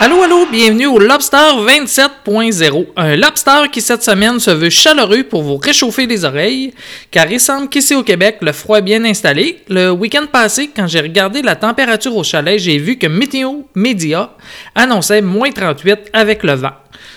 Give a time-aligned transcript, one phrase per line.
[0.00, 2.86] Allô, allô, bienvenue au Lobster 27.0.
[2.96, 6.72] Un lobster qui cette semaine se veut chaleureux pour vous réchauffer les oreilles,
[7.10, 9.60] car il semble qu'ici au Québec, le froid est bien installé.
[9.68, 14.30] Le week-end passé, quand j'ai regardé la température au chalet, j'ai vu que Météo Média
[14.76, 16.74] annonçait moins 38 avec le vent.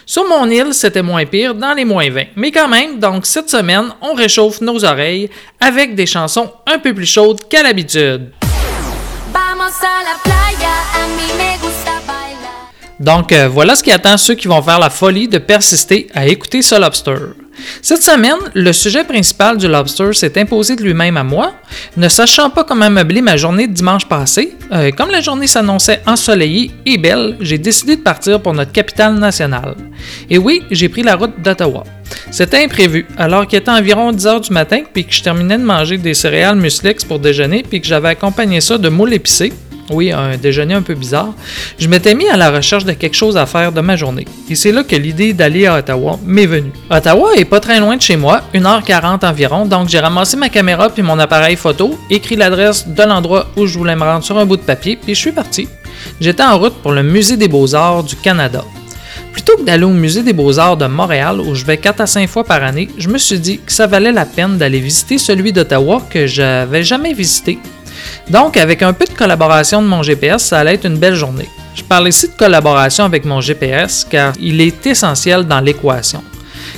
[0.08, 2.24] Sur mon île, c'était moins pire, dans les moins 20.
[2.36, 6.96] Mais quand même, donc cette semaine, on réchauffe nos oreilles avec des chansons un peu
[6.96, 8.32] plus chaudes qu'à l'habitude.
[13.02, 16.28] Donc euh, voilà ce qui attend ceux qui vont faire la folie de persister à
[16.28, 17.16] écouter ce lobster.
[17.82, 21.54] Cette semaine, le sujet principal du lobster s'est imposé de lui-même à moi,
[21.98, 24.54] ne sachant pas comment meubler ma journée de dimanche passé.
[24.72, 29.16] euh, comme la journée s'annonçait ensoleillée et belle, j'ai décidé de partir pour notre capitale
[29.16, 29.76] nationale.
[30.30, 31.84] Et oui, j'ai pris la route d'Ottawa.
[32.30, 35.64] C'était imprévu, alors qu'il était environ 10 heures du matin, puis que je terminais de
[35.64, 39.54] manger des céréales muslix pour déjeuner, puis que j'avais accompagné ça de moules épicées.
[39.92, 41.34] Oui, un déjeuner un peu bizarre.
[41.78, 44.26] Je m'étais mis à la recherche de quelque chose à faire de ma journée.
[44.50, 46.72] Et c'est là que l'idée d'aller à Ottawa m'est venue.
[46.90, 50.90] Ottawa est pas très loin de chez moi, 1h40 environ, donc j'ai ramassé ma caméra
[50.90, 54.46] puis mon appareil photo, écrit l'adresse de l'endroit où je voulais me rendre sur un
[54.46, 55.68] bout de papier, puis je suis parti.
[56.20, 58.64] J'étais en route pour le Musée des Beaux-Arts du Canada.
[59.34, 62.30] Plutôt que d'aller au Musée des Beaux-Arts de Montréal, où je vais 4 à 5
[62.30, 65.54] fois par année, je me suis dit que ça valait la peine d'aller visiter celui
[65.54, 67.60] d'Ottawa que j'avais jamais visité.
[68.32, 71.50] Donc, avec un peu de collaboration de mon GPS, ça allait être une belle journée.
[71.76, 76.24] Je parle ici de collaboration avec mon GPS car il est essentiel dans l'équation.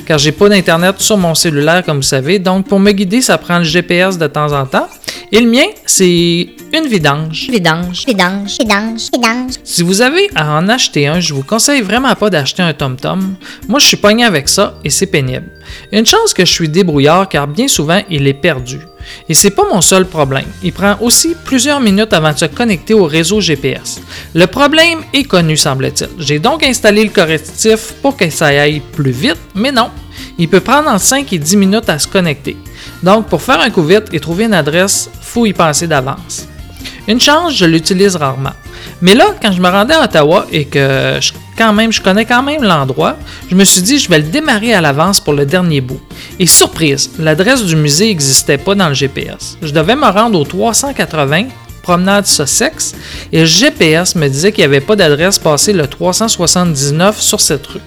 [0.07, 3.37] Car j'ai pas d'internet sur mon cellulaire comme vous savez, donc pour me guider, ça
[3.37, 4.87] prend le GPS de temps en temps.
[5.31, 7.47] Et le mien, c'est une vidange.
[7.51, 9.53] Vidange, vidange, vidange, vidange.
[9.63, 13.35] Si vous avez à en acheter un, je vous conseille vraiment pas d'acheter un TomTom.
[13.67, 15.49] Moi, je suis pogné avec ça et c'est pénible.
[15.91, 18.79] Une chance que je suis débrouillard car bien souvent, il est perdu.
[19.27, 20.45] Et c'est pas mon seul problème.
[20.63, 24.01] Il prend aussi plusieurs minutes avant de se connecter au réseau GPS.
[24.33, 26.09] Le problème est connu, semble-t-il.
[26.17, 29.89] J'ai donc installé le correctif pour que ça aille plus vite, mais non.
[30.37, 32.57] Il peut prendre entre 5 et 10 minutes à se connecter.
[33.01, 36.47] Donc, pour faire un coup vite et trouver une adresse, faut y penser d'avance.
[37.07, 38.53] Une chance, je l'utilise rarement.
[39.01, 42.25] Mais là, quand je me rendais à Ottawa et que je, quand même, je connais
[42.25, 43.17] quand même l'endroit,
[43.49, 46.01] je me suis dit je vais le démarrer à l'avance pour le dernier bout.
[46.39, 49.57] Et surprise, l'adresse du musée n'existait pas dans le GPS.
[49.61, 51.47] Je devais me rendre au 380
[51.83, 52.95] promenade Sussex
[53.31, 57.67] et le GPS me disait qu'il n'y avait pas d'adresse passée le 379 sur cette
[57.67, 57.81] rue.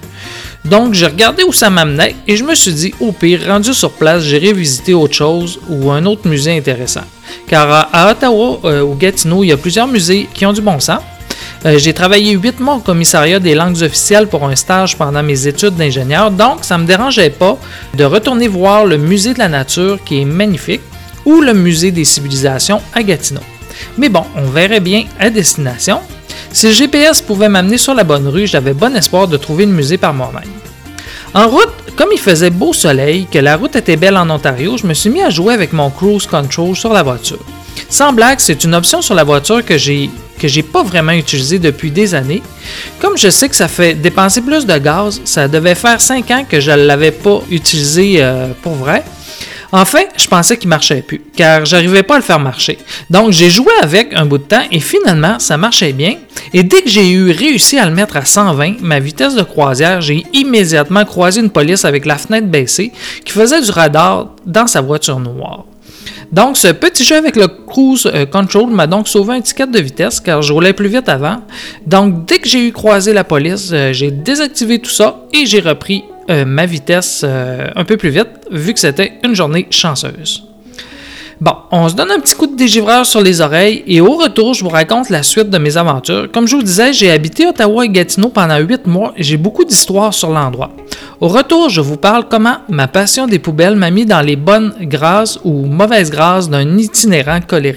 [0.65, 3.93] Donc, j'ai regardé où ça m'amenait et je me suis dit, au pire, rendu sur
[3.93, 7.05] place, j'irai visiter autre chose ou un autre musée intéressant.
[7.49, 10.79] Car à, Ottawa euh, ou Gatineau, il y a plusieurs musées qui ont du bon
[10.79, 11.01] sens.
[11.65, 15.47] Euh, j'ai travaillé 8 mois au commissariat des langues officielles pour un stage pendant mes
[15.47, 17.59] études d'ingénieur, donc ça ne me dérangeait pas
[17.95, 20.83] de retourner voir le musée de la nature qui est magnifique
[21.25, 23.41] ou le musée des civilisations à Gatineau.
[23.99, 26.01] Mais bon, on verrait bien à destination.
[26.53, 29.73] Si le GPS pouvait m'amener sur la bonne rue, j'avais bon espoir de trouver le
[29.73, 30.49] musée par moi-même.
[31.35, 34.87] En route, comme il faisait beau soleil, que la route était belle en Ontario, je
[34.87, 37.45] me suis mis à jouer avec mon cruise control sur la voiture.
[37.91, 41.59] Sans blague, c'est une option sur la voiture que j'ai que j'ai pas vraiment utilisée
[41.59, 42.43] depuis des années.
[43.01, 46.45] Comme je sais que ça fait dépenser plus de gaz, ça devait faire 5 ans
[46.49, 49.05] que je ne l'avais pas utilisé euh, pour vrai.
[49.73, 52.79] En fait, je pensais qu'il marchait plus, car j'arrivais pas à le faire marcher.
[53.11, 56.15] Donc j'ai joué avec un bout de temps et finalement ça marchait bien.
[56.55, 60.01] Et dès que j'ai eu réussi à le mettre à 120, ma vitesse de croisière,
[60.01, 62.93] j'ai immédiatement croisé une police avec la fenêtre baissée
[63.25, 65.65] qui faisait du radar dans sa voiture noire.
[66.33, 69.79] Donc, ce petit jeu avec le cruise euh, control m'a donc sauvé un ticket de
[69.79, 71.43] vitesse car je roulais plus vite avant.
[71.87, 75.61] Donc, dès que j'ai eu croisé la police, euh, j'ai désactivé tout ça et j'ai
[75.61, 80.46] repris euh, ma vitesse un peu plus vite vu que c'était une journée chanceuse.
[81.39, 84.55] Bon, on se donne un petit coup de dégivreur sur les oreilles et au retour,
[84.55, 86.29] je vous raconte la suite de mes aventures.
[86.33, 89.65] Comme je vous disais, j'ai habité Ottawa et Gatineau pendant 8 mois et j'ai beaucoup
[89.65, 90.71] d'histoires sur l'endroit.
[91.21, 94.73] Au retour, je vous parle comment ma passion des poubelles m'a mis dans les bonnes
[94.81, 97.77] grâces ou mauvaises grâces d'un itinérant noche,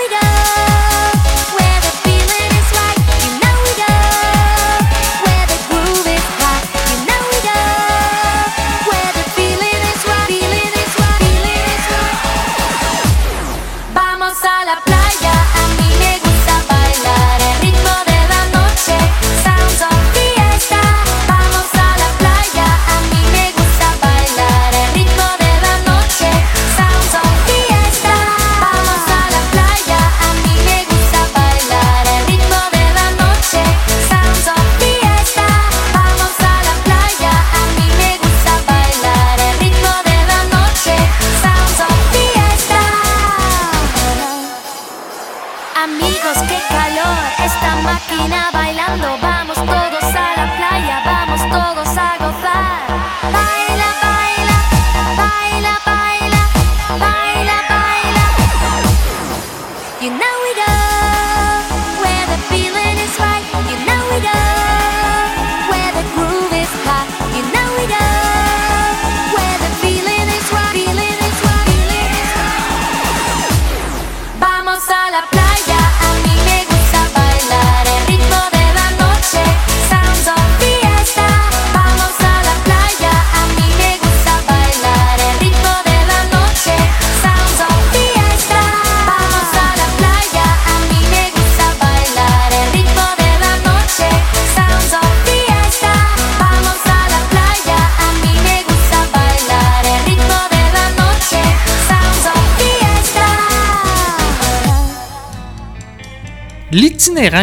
[0.00, 0.69] we go.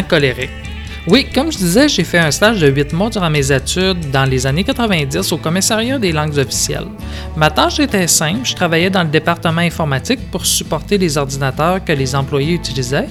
[0.09, 0.49] Colérique.
[1.07, 4.25] Oui, comme je disais, j'ai fait un stage de 8 mois durant mes études dans
[4.27, 6.87] les années 90 au commissariat des langues officielles.
[7.35, 11.91] Ma tâche était simple, je travaillais dans le département informatique pour supporter les ordinateurs que
[11.91, 13.07] les employés utilisaient.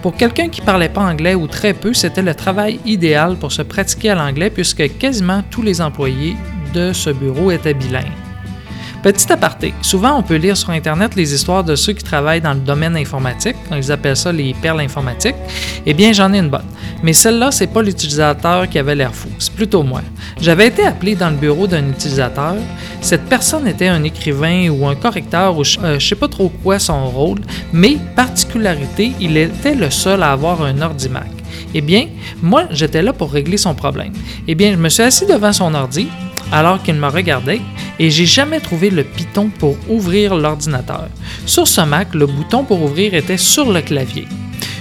[0.00, 3.60] Pour quelqu'un qui parlait pas anglais ou très peu, c'était le travail idéal pour se
[3.60, 6.34] pratiquer à l'anglais puisque quasiment tous les employés
[6.72, 8.25] de ce bureau étaient bilingues.
[9.06, 12.54] Petit aparté, souvent on peut lire sur Internet les histoires de ceux qui travaillent dans
[12.54, 15.36] le domaine informatique, ils appellent ça les perles informatiques.
[15.86, 16.66] Eh bien, j'en ai une bonne.
[17.04, 20.00] Mais celle-là, c'est pas l'utilisateur qui avait l'air fou, c'est plutôt moi.
[20.40, 22.56] J'avais été appelé dans le bureau d'un utilisateur.
[23.00, 26.80] Cette personne était un écrivain ou un correcteur ou je, euh, sais pas trop quoi
[26.80, 27.38] son rôle,
[27.72, 31.30] mais particularité, il était le seul à avoir un ordi-Mac.
[31.74, 32.08] Eh bien,
[32.42, 34.12] moi, j'étais là pour régler son problème.
[34.48, 36.08] Eh bien, je me suis assis devant son ordi,
[36.52, 37.60] alors qu'il me regardait
[37.98, 41.08] et j'ai jamais trouvé le piton pour ouvrir l'ordinateur.
[41.46, 44.26] Sur ce Mac, le bouton pour ouvrir était sur le clavier.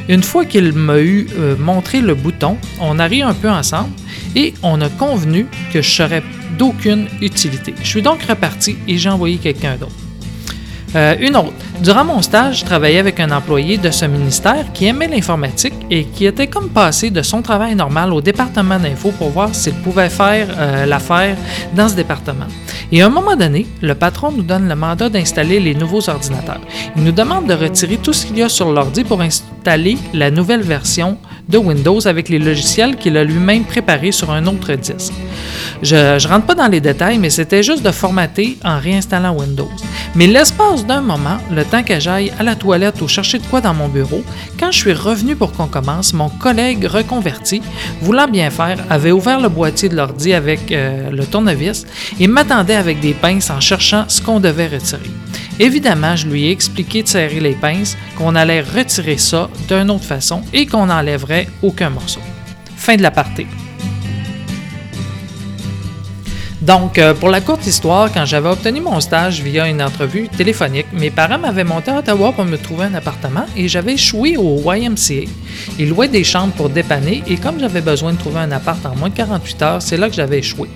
[0.08, 3.90] Une fois qu'il m'a eu euh, montré le bouton, on a ri un peu ensemble
[4.36, 6.24] et on a convenu que je serais
[6.58, 7.74] d'aucune utilité.
[7.82, 10.05] Je suis donc reparti et j'ai envoyé quelqu'un d'autre.
[10.96, 11.52] Euh, une autre.
[11.82, 16.06] Durant mon stage, je travaillais avec un employé de ce ministère qui aimait l'informatique et
[16.06, 20.10] qui était comme passé de son travail normal au département d'info pour voir s'il pouvait
[20.10, 21.36] faire euh, l'affaire
[21.74, 22.46] dans ce département.
[22.92, 26.62] Et à un moment donné, le patron nous donne le mandat d'installer les nouveaux ordinateurs.
[26.96, 30.32] Il nous demande de retirer tout ce qu'il y a sur l'ordi pour installer la
[30.32, 35.14] nouvelle version de Windows avec les logiciels qu'il a lui-même préparés sur un autre disque.
[35.82, 39.70] Je ne rentre pas dans les détails, mais c'était juste de formater en réinstallant Windows.
[40.16, 43.62] Mais l'espace d'un moment, le temps que j'aille à la toilette ou chercher de quoi
[43.62, 44.24] dans mon bureau,
[44.60, 47.62] quand je suis revenu pour qu'on commence, mon collègue reconverti,
[48.02, 51.86] voulant bien faire, avait ouvert le boîtier de l'ordi avec euh, le tournevis
[52.20, 55.12] et m'attendait avec des pinces en cherchant ce qu'on devait retirer.
[55.60, 60.04] Évidemment, je lui ai expliqué de serrer les pinces, qu'on allait retirer ça d'une autre
[60.04, 62.22] façon et qu'on n'enlèverait aucun morceau.
[62.76, 63.48] Fin de la partie.
[66.66, 70.88] Donc, euh, pour la courte histoire, quand j'avais obtenu mon stage via une entrevue téléphonique,
[70.94, 74.60] mes parents m'avaient monté à Ottawa pour me trouver un appartement et j'avais échoué au
[74.74, 75.30] YMCA.
[75.78, 78.96] Ils louaient des chambres pour dépanner et comme j'avais besoin de trouver un appart en
[78.96, 80.68] moins de 48 heures, c'est là que j'avais échoué.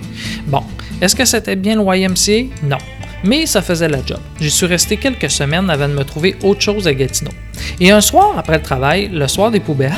[0.46, 0.62] Bon,
[1.00, 2.54] est-ce que c'était bien le YMCA?
[2.62, 2.78] Non.
[3.22, 4.18] Mais ça faisait la job.
[4.40, 7.32] J'y suis resté quelques semaines avant de me trouver autre chose à Gatineau.
[7.78, 9.92] Et un soir, après le travail, le soir des poubelles,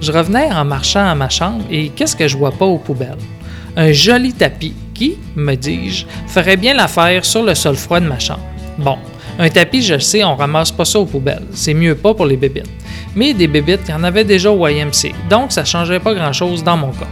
[0.00, 3.18] je revenais en marchant à ma chambre et qu'est-ce que je vois pas aux poubelles?
[3.76, 8.18] Un joli tapis qui, me dis-je, ferait bien l'affaire sur le sol froid de ma
[8.18, 8.44] chambre.
[8.78, 8.98] Bon,
[9.38, 11.44] un tapis, je le sais, on ramasse pas ça aux poubelles.
[11.52, 12.70] C'est mieux pas pour les bébites.
[13.14, 16.64] Mais des bébites, il y en avait déjà au YMC, donc ça changeait pas grand-chose
[16.64, 17.08] dans mon cas.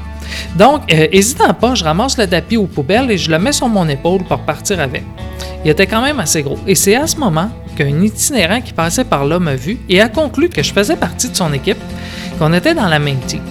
[0.56, 3.68] Donc, euh, hésitant pas, je ramasse le tapis aux poubelles et je le mets sur
[3.68, 5.04] mon épaule pour partir avec.
[5.64, 6.58] Il était quand même assez gros.
[6.66, 10.08] Et c'est à ce moment qu'un itinérant qui passait par là m'a vu et a
[10.08, 11.78] conclu que je faisais partie de son équipe,
[12.38, 13.42] qu'on était dans la même team.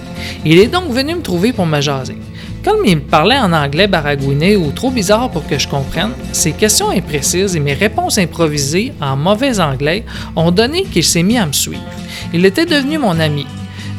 [0.44, 2.16] Il est donc venu me trouver pour me jaser.
[2.64, 6.52] Comme il me parlait en anglais baragouiné ou trop bizarre pour que je comprenne, ses
[6.52, 10.04] questions imprécises et mes réponses improvisées en mauvais anglais
[10.36, 11.80] ont donné qu'il s'est mis à me suivre.
[12.34, 13.46] Il était devenu mon ami.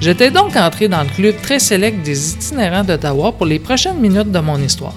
[0.01, 4.31] J'étais donc entré dans le club très sélect des itinérants d'Ottawa pour les prochaines minutes
[4.31, 4.95] de mon histoire.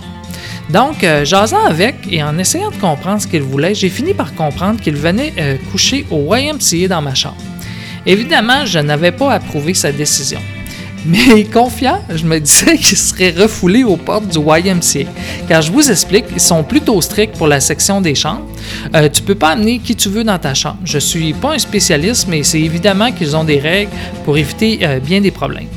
[0.71, 4.35] Donc, euh, jasant avec et en essayant de comprendre ce qu'il voulait, j'ai fini par
[4.35, 7.37] comprendre qu'il venait euh, coucher au YMCA dans ma chambre.
[8.07, 10.41] Évidemment, je n'avais pas approuvé sa décision.
[11.07, 15.11] Mais confiant, je me disais qu'il serait refoulé aux portes du YMCA.
[15.49, 18.47] Car je vous explique, ils sont plutôt stricts pour la section des chambres.
[18.95, 20.79] Euh, tu peux pas amener qui tu veux dans ta chambre.
[20.85, 23.91] Je suis pas un spécialiste, mais c'est évidemment qu'ils ont des règles
[24.25, 25.69] pour éviter euh, bien des problèmes.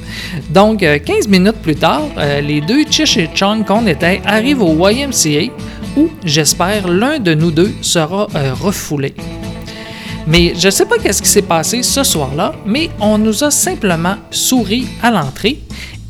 [0.49, 4.61] Donc, euh, 15 minutes plus tard, euh, les deux Chish et Chong qu'on était arrivent
[4.61, 5.51] au YMCA
[5.97, 9.13] où, j'espère, l'un de nous deux sera euh, refoulé.
[10.27, 13.49] Mais je ne sais pas qu'est-ce qui s'est passé ce soir-là, mais on nous a
[13.49, 15.61] simplement souri à l'entrée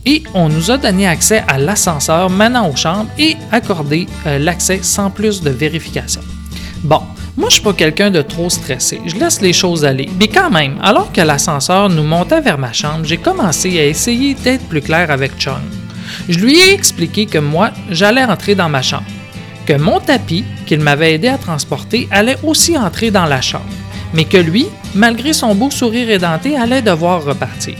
[0.08, 4.80] et on nous a donné accès à l'ascenseur menant aux chambres et accordé euh, l'accès
[4.82, 6.22] sans plus de vérification.
[6.84, 7.02] Bon,
[7.36, 10.10] moi je suis pas quelqu'un de trop stressé, je laisse les choses aller.
[10.20, 14.34] Mais quand même, alors que l'ascenseur nous montait vers ma chambre, j'ai commencé à essayer
[14.34, 15.62] d'être plus clair avec Chung.
[16.28, 19.06] Je lui ai expliqué que moi, j'allais entrer dans ma chambre,
[19.68, 23.66] que mon tapis, qu'il m'avait aidé à transporter, allait aussi entrer dans la chambre,
[24.14, 27.76] mais que lui, malgré son beau sourire édenté, allait devoir repartir.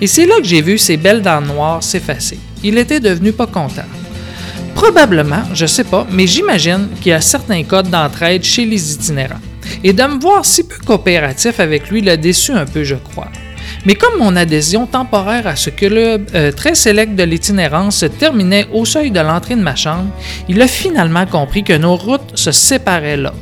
[0.00, 2.38] Et c'est là que j'ai vu ses belles dents noires s'effacer.
[2.62, 3.84] Il était devenu pas content.
[4.74, 9.40] Probablement, je sais pas, mais j'imagine qu'il y a certains codes d'entraide chez les itinérants.
[9.82, 13.28] Et de me voir si peu coopératif avec lui l'a déçu un peu, je crois.
[13.86, 18.66] Mais comme mon adhésion temporaire à ce club euh, très sélect de l'itinérance se terminait
[18.72, 20.10] au seuil de l'entrée de ma chambre,
[20.48, 23.34] il a finalement compris que nos routes se séparaient là.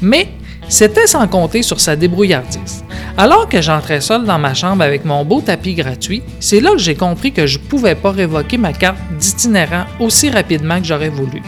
[0.00, 0.28] Mais
[0.70, 2.84] c'était sans compter sur sa débrouillardise.
[3.18, 6.78] Alors que j'entrais seul dans ma chambre avec mon beau tapis gratuit, c'est là que
[6.78, 11.08] j'ai compris que je ne pouvais pas révoquer ma carte d'itinérant aussi rapidement que j'aurais
[11.08, 11.42] voulu.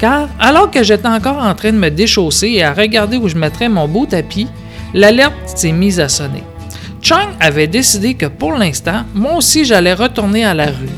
[0.00, 3.36] Car alors que j'étais encore en train de me déchausser et à regarder où je
[3.36, 4.48] mettrais mon beau tapis,
[4.94, 6.42] l'alerte s'est mise à sonner.
[7.02, 10.88] Chung avait décidé que pour l'instant, moi aussi j'allais retourner à la rue.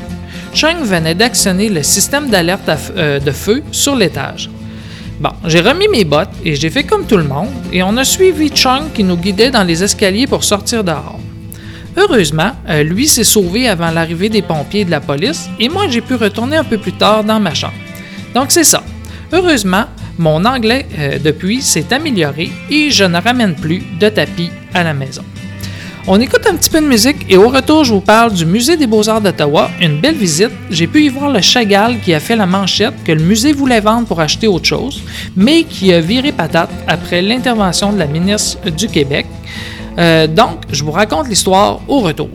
[0.53, 4.49] Chung venait d'actionner le système d'alerte euh, de feu sur l'étage.
[5.19, 8.03] Bon, j'ai remis mes bottes et j'ai fait comme tout le monde et on a
[8.03, 11.19] suivi Chung qui nous guidait dans les escaliers pour sortir dehors.
[11.95, 16.01] Heureusement, euh, lui s'est sauvé avant l'arrivée des pompiers de la police et moi j'ai
[16.01, 17.73] pu retourner un peu plus tard dans ma chambre.
[18.35, 18.83] Donc c'est ça.
[19.33, 19.85] Heureusement,
[20.19, 24.93] mon anglais euh, depuis s'est amélioré et je ne ramène plus de tapis à la
[24.93, 25.23] maison.
[26.09, 28.77] On écoute un petit peu de musique et au retour, je vous parle du Musée
[28.77, 29.69] des Beaux-Arts d'Ottawa.
[29.81, 30.51] Une belle visite.
[30.69, 33.81] J'ai pu y voir le Chagall qui a fait la manchette que le musée voulait
[33.81, 35.03] vendre pour acheter autre chose,
[35.35, 39.25] mais qui a viré patate après l'intervention de la ministre du Québec.
[39.97, 42.29] Euh, donc, je vous raconte l'histoire au retour.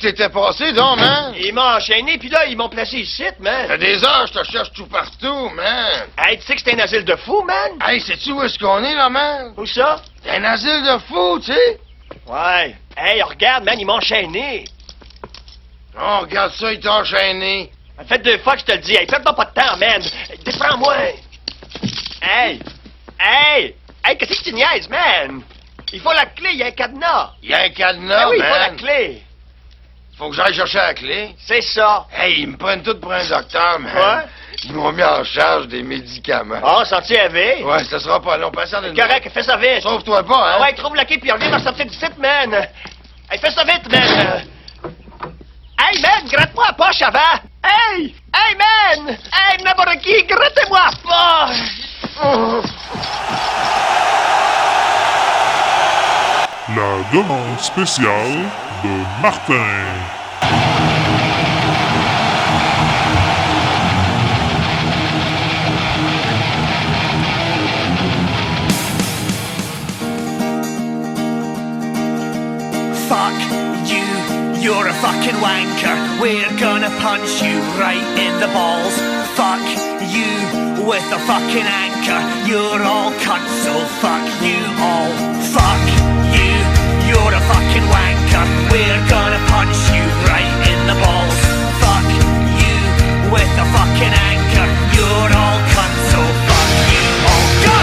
[0.00, 1.34] T'étais passé, donc, man.
[1.38, 3.66] Ils m'ont enchaîné, puis là, ils m'ont placé ici, man.
[3.68, 6.08] T'as des heures, je te cherche tout partout, man.
[6.18, 7.72] Hey, tu sais que c'est un asile de fous, man?
[7.86, 9.54] Hey, sais-tu où est-ce qu'on est, là, man?
[9.56, 10.02] Où ça?
[10.24, 11.80] C'est un asile de fous, tu sais.
[12.26, 12.74] Ouais.
[12.96, 14.64] Hey, regarde, man, ils m'ont enchaîné.
[16.00, 17.70] Oh, regarde ça, il t'a enchaîné.
[17.98, 18.94] Ça fait deux fois que je te le dis.
[18.96, 20.02] Hey, perds-toi pas de temps, man.
[20.44, 20.94] Déprends-moi.
[22.22, 22.60] Hey!
[23.18, 23.74] Hey!
[24.04, 25.42] Hey, qu'est-ce que tu niaises, man?
[25.92, 27.32] Il faut la clé, il y a un cadenas.
[27.42, 28.76] Il y a un Ah cadenas, oui, il faut la man.
[28.76, 29.22] clé.
[30.20, 31.34] Faut que j'aille chercher la clé.
[31.38, 32.04] C'est ça.
[32.14, 33.96] Hey, ils me prennent tout pour un docteur, man.
[33.96, 34.26] Ouais?
[34.64, 36.60] Ils m'ont mis en charge des médicaments.
[36.62, 37.64] Oh, senti avec.
[37.64, 38.50] Ouais, ça sera pas long.
[38.50, 39.80] Passe en une Correct, fais ça vite.
[39.80, 40.56] Sauve-toi pas, hein.
[40.58, 42.52] Ah ouais, trouve la clé, puis reviens me sortir du site, man.
[43.30, 44.44] Hey, fais ça vite, man.
[45.80, 47.40] Hey, man, gratte-moi la poche avant.
[47.64, 48.14] Hey!
[48.34, 49.16] Hey, man!
[49.32, 51.56] Hey, n'importe qui, grattez-moi la poche.
[56.76, 58.50] La demande spéciale
[58.82, 59.86] de Martin.
[73.08, 73.34] Fuck
[73.90, 76.20] you, you're a fucking wanker.
[76.20, 78.94] We're gonna punch you right in the balls.
[79.36, 79.64] Fuck
[80.14, 82.20] you with a fucking anchor.
[82.48, 85.10] You're all cunts, so fuck you all.
[85.52, 85.99] Fuck
[88.70, 91.38] We're gonna punch you right in the balls.
[91.82, 92.06] Fuck
[92.62, 92.70] you
[93.34, 94.68] with a fucking anchor.
[94.94, 97.46] You're all cunts, so fuck you all.
[97.66, 97.78] Go!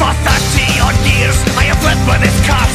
[0.00, 2.67] For 30 odd years I have lived with this curse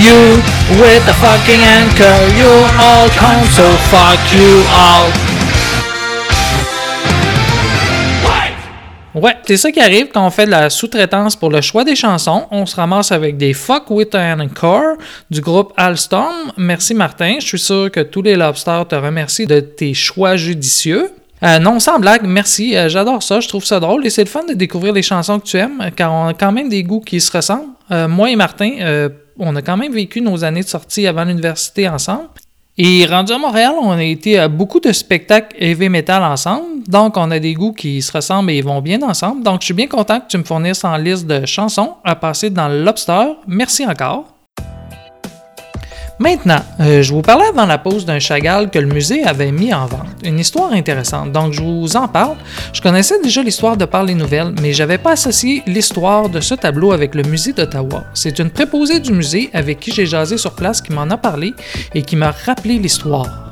[0.00, 0.40] you
[0.80, 2.16] with the fucking anchor.
[2.38, 5.10] You all come, so fuck you all.
[9.12, 11.96] Ouais, c'est ça qui arrive quand on fait de la sous-traitance pour le choix des
[11.96, 12.46] chansons.
[12.52, 14.96] On se ramasse avec des Fuck with an Encore
[15.30, 16.52] du groupe Alstom.
[16.56, 21.10] Merci Martin, je suis sûr que tous les lobsters te remercient de tes choix judicieux.
[21.42, 22.76] Euh, non, sans blague, merci.
[22.76, 25.40] Euh, J'adore ça, je trouve ça drôle et c'est le fun de découvrir les chansons
[25.40, 27.72] que tu aimes car on a quand même des goûts qui se ressemblent.
[27.90, 31.24] Euh, moi et Martin, euh, on a quand même vécu nos années de sortie avant
[31.24, 32.28] l'université ensemble.
[32.76, 36.82] Et rendu à Montréal, on a été à beaucoup de spectacles heavy metal ensemble.
[36.86, 39.42] Donc, on a des goûts qui se ressemblent et vont bien ensemble.
[39.42, 42.48] Donc, je suis bien content que tu me fournisses en liste de chansons à passer
[42.48, 43.34] dans le Lobster.
[43.46, 44.29] Merci encore.
[46.20, 49.72] Maintenant, euh, je vous parlais avant la pause d'un Chagall que le musée avait mis
[49.72, 50.06] en vente.
[50.22, 52.36] Une histoire intéressante, donc je vous en parle.
[52.74, 56.54] Je connaissais déjà l'histoire de par les nouvelles, mais j'avais pas associé l'histoire de ce
[56.54, 58.04] tableau avec le musée d'Ottawa.
[58.12, 61.54] C'est une préposée du musée avec qui j'ai jasé sur place qui m'en a parlé
[61.94, 63.50] et qui m'a rappelé l'histoire.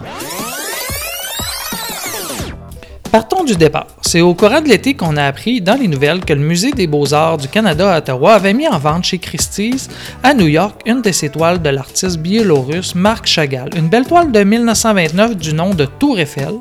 [3.11, 3.87] Partons du départ.
[4.03, 6.87] C'est au courant de l'été qu'on a appris dans les nouvelles que le Musée des
[6.87, 9.89] beaux-arts du Canada à Ottawa avait mis en vente chez Christie's
[10.23, 14.31] à New York une de ses toiles de l'artiste biélorusse Marc Chagall, une belle toile
[14.31, 16.55] de 1929 du nom de Tour Eiffel.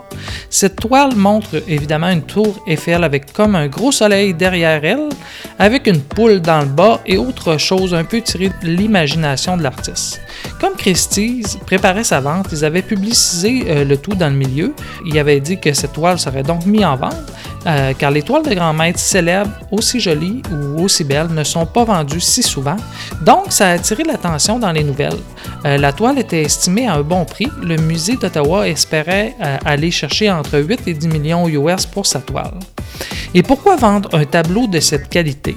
[0.49, 5.09] Cette toile montre évidemment une tour Eiffel avec comme un gros soleil derrière elle,
[5.59, 9.63] avec une poule dans le bas et autre chose un peu tirée de l'imagination de
[9.63, 10.21] l'artiste.
[10.59, 14.73] Comme Christie's préparait sa vente, ils avaient publicisé euh, le tout dans le milieu.
[15.05, 17.15] Ils avaient dit que cette toile serait donc mise en vente,
[17.67, 21.65] euh, car les toiles de grand maître célèbres, aussi jolies ou aussi belles, ne sont
[21.65, 22.77] pas vendues si souvent.
[23.21, 25.19] Donc, ça a attiré l'attention dans les nouvelles.
[25.65, 27.49] Euh, la toile était estimée à un bon prix.
[27.61, 32.19] Le musée d'Ottawa espérait euh, aller chercher entre 8 et 10 millions US pour sa
[32.19, 32.53] toile.
[33.33, 35.55] Et pourquoi vendre un tableau de cette qualité?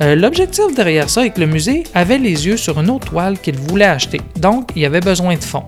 [0.00, 3.58] L'objectif derrière ça est que le musée avait les yeux sur une autre toile qu'il
[3.58, 5.64] voulait acheter, donc il avait besoin de fonds.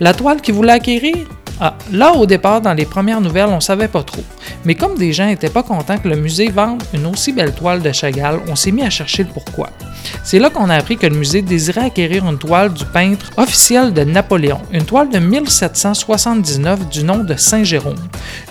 [0.00, 1.26] La toile qu'il voulait acquérir?
[1.58, 4.22] Ah, là, au départ, dans les premières nouvelles, on savait pas trop.
[4.66, 7.80] Mais comme des gens n'étaient pas contents que le musée vende une aussi belle toile
[7.80, 9.70] de Chagall, on s'est mis à chercher le pourquoi.
[10.22, 13.94] C'est là qu'on a appris que le musée désirait acquérir une toile du peintre officiel
[13.94, 17.96] de Napoléon, une toile de 1779 du nom de Saint-Jérôme.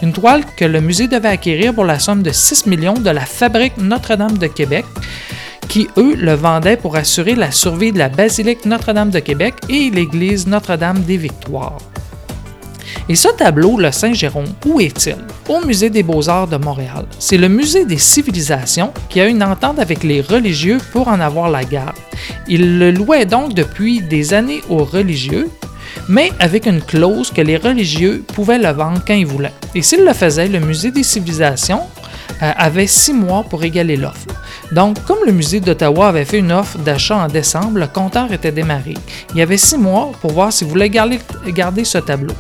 [0.02, 3.26] Une toile que le musée devait acquérir pour la somme de 6 millions de la
[3.26, 4.86] fabrique Notre-Dame de Québec,
[5.68, 9.92] qui, eux, le vendaient pour assurer la survie de la basilique Notre-Dame de Québec et
[9.92, 11.78] l'église Notre-Dame des Victoires.
[13.10, 15.18] Et ce tableau, le Saint-Jérôme, où est-il?
[15.48, 17.06] Au Musée des Beaux-Arts de Montréal.
[17.20, 21.50] C'est le Musée des civilisations qui a une entente avec les religieux pour en avoir
[21.50, 21.96] la garde.
[22.48, 25.50] Il le louait donc depuis des années aux religieux,
[26.10, 29.54] mais avec une clause que les religieux pouvaient le vendre quand ils voulaient.
[29.74, 31.82] Et s'ils le faisaient, le Musée des civilisations
[32.42, 34.28] euh, avait six mois pour égaler l'offre.
[34.72, 38.52] Donc, comme le musée d'Ottawa avait fait une offre d'achat en décembre, le compteur était
[38.52, 38.96] démarré.
[39.32, 42.34] Il y avait six mois pour voir s'il voulait garder, garder ce tableau.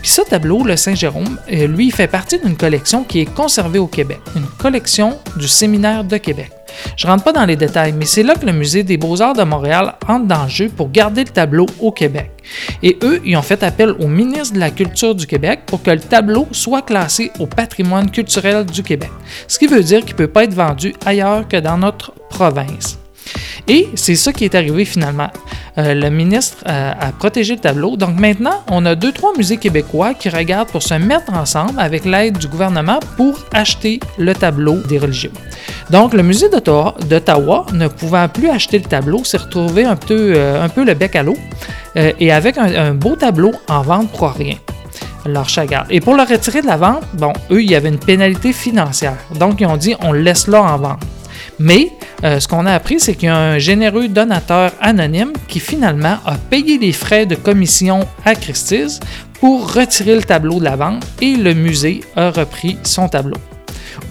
[0.00, 3.86] Puis ce tableau, le Saint-Jérôme, euh, lui, fait partie d'une collection qui est conservée au
[3.86, 6.50] Québec, une collection du Séminaire de Québec.
[6.96, 9.42] Je rentre pas dans les détails, mais c'est là que le Musée des Beaux-Arts de
[9.42, 12.30] Montréal entre dans le jeu pour garder le tableau au Québec.
[12.82, 15.90] Et eux, ils ont fait appel au ministre de la Culture du Québec pour que
[15.90, 19.10] le tableau soit classé au patrimoine culturel du Québec.
[19.48, 23.01] Ce qui veut dire qu'il ne peut pas être vendu ailleurs que dans notre province.
[23.68, 25.30] Et c'est ça qui est arrivé finalement.
[25.78, 27.96] Euh, le ministre euh, a protégé le tableau.
[27.96, 32.04] Donc maintenant, on a deux, trois musées québécois qui regardent pour se mettre ensemble avec
[32.04, 35.32] l'aide du gouvernement pour acheter le tableau des religieux.
[35.90, 40.68] Donc le musée d'Ottawa, ne pouvant plus acheter le tableau, s'est retrouvé un peu, euh,
[40.76, 41.36] le bec à l'eau
[41.94, 44.56] et avec un, beau tableau en vente pour rien
[45.26, 45.84] leur Chagall.
[45.90, 49.16] Et pour le retirer de la vente, bon, eux, il y avait une pénalité financière.
[49.38, 51.00] Donc, ils ont dit, on le laisse là en vente.
[51.58, 51.90] Mais
[52.24, 56.16] euh, ce qu'on a appris, c'est qu'il y a un généreux donateur anonyme qui finalement
[56.24, 59.00] a payé les frais de commission à Christie's
[59.40, 63.36] pour retirer le tableau de la vente et le musée a repris son tableau.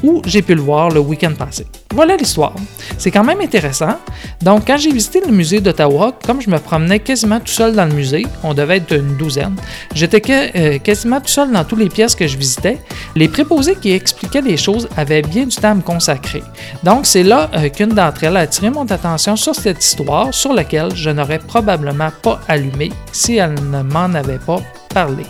[0.03, 1.65] Où j'ai pu le voir le week-end passé.
[1.93, 2.55] Voilà l'histoire.
[2.97, 3.97] C'est quand même intéressant.
[4.41, 7.85] Donc, quand j'ai visité le musée d'Ottawa, comme je me promenais quasiment tout seul dans
[7.85, 9.55] le musée, on devait être une douzaine,
[9.93, 10.21] j'étais
[10.55, 12.79] euh, quasiment tout seul dans toutes les pièces que je visitais.
[13.15, 16.43] Les préposés qui expliquaient les choses avaient bien du temps à me consacrer.
[16.83, 20.53] Donc, c'est là euh, qu'une d'entre elles a attiré mon attention sur cette histoire sur
[20.53, 24.61] laquelle je n'aurais probablement pas allumé si elle ne m'en avait pas
[24.93, 25.25] parlé.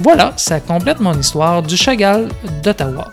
[0.00, 2.28] Voilà, ça complète mon histoire du Chagall
[2.62, 3.10] d'Ottawa.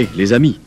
[0.00, 0.58] Eh, les amis,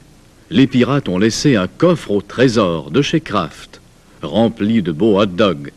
[0.51, 3.81] les pirates ont laissé un coffre au trésor de chez Kraft.
[4.21, 5.71] remplis de beaux hot dogs.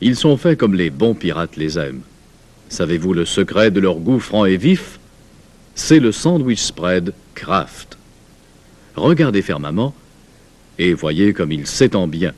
[0.00, 2.00] Ils sont faits comme les bons pirates les aiment.
[2.70, 4.98] Savez-vous le secret de leur goût franc et vif?
[5.74, 7.98] C'est le sandwich spread Kraft.
[8.96, 9.94] Regardez fermement
[10.78, 12.32] et voyez comme il s'étend bien.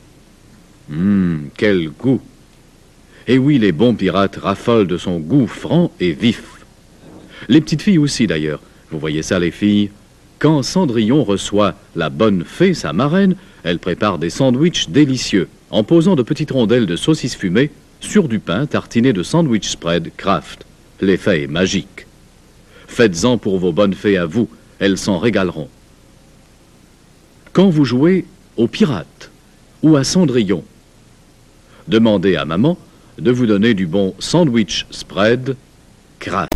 [0.90, 2.20] Hum, quel goût
[3.28, 6.42] Et oui, les bons pirates raffolent de son goût franc et vif.
[7.48, 8.60] Les petites filles aussi d'ailleurs.
[8.90, 9.90] Vous voyez ça les filles?
[10.38, 16.14] Quand Cendrillon reçoit la bonne fée, sa marraine, elle prépare des sandwichs délicieux en posant
[16.14, 17.70] de petites rondelles de saucisses fumées
[18.00, 20.66] sur du pain tartiné de sandwich spread Kraft.
[21.00, 22.06] L'effet est magique.
[22.86, 25.68] Faites-en pour vos bonnes fées à vous, elles s'en régaleront.
[27.52, 28.26] Quand vous jouez
[28.58, 29.30] aux pirates
[29.82, 30.62] ou à Cendrillon,
[31.88, 32.76] demandez à maman
[33.18, 35.56] de vous donner du bon sandwich spread
[36.18, 36.50] Kraft.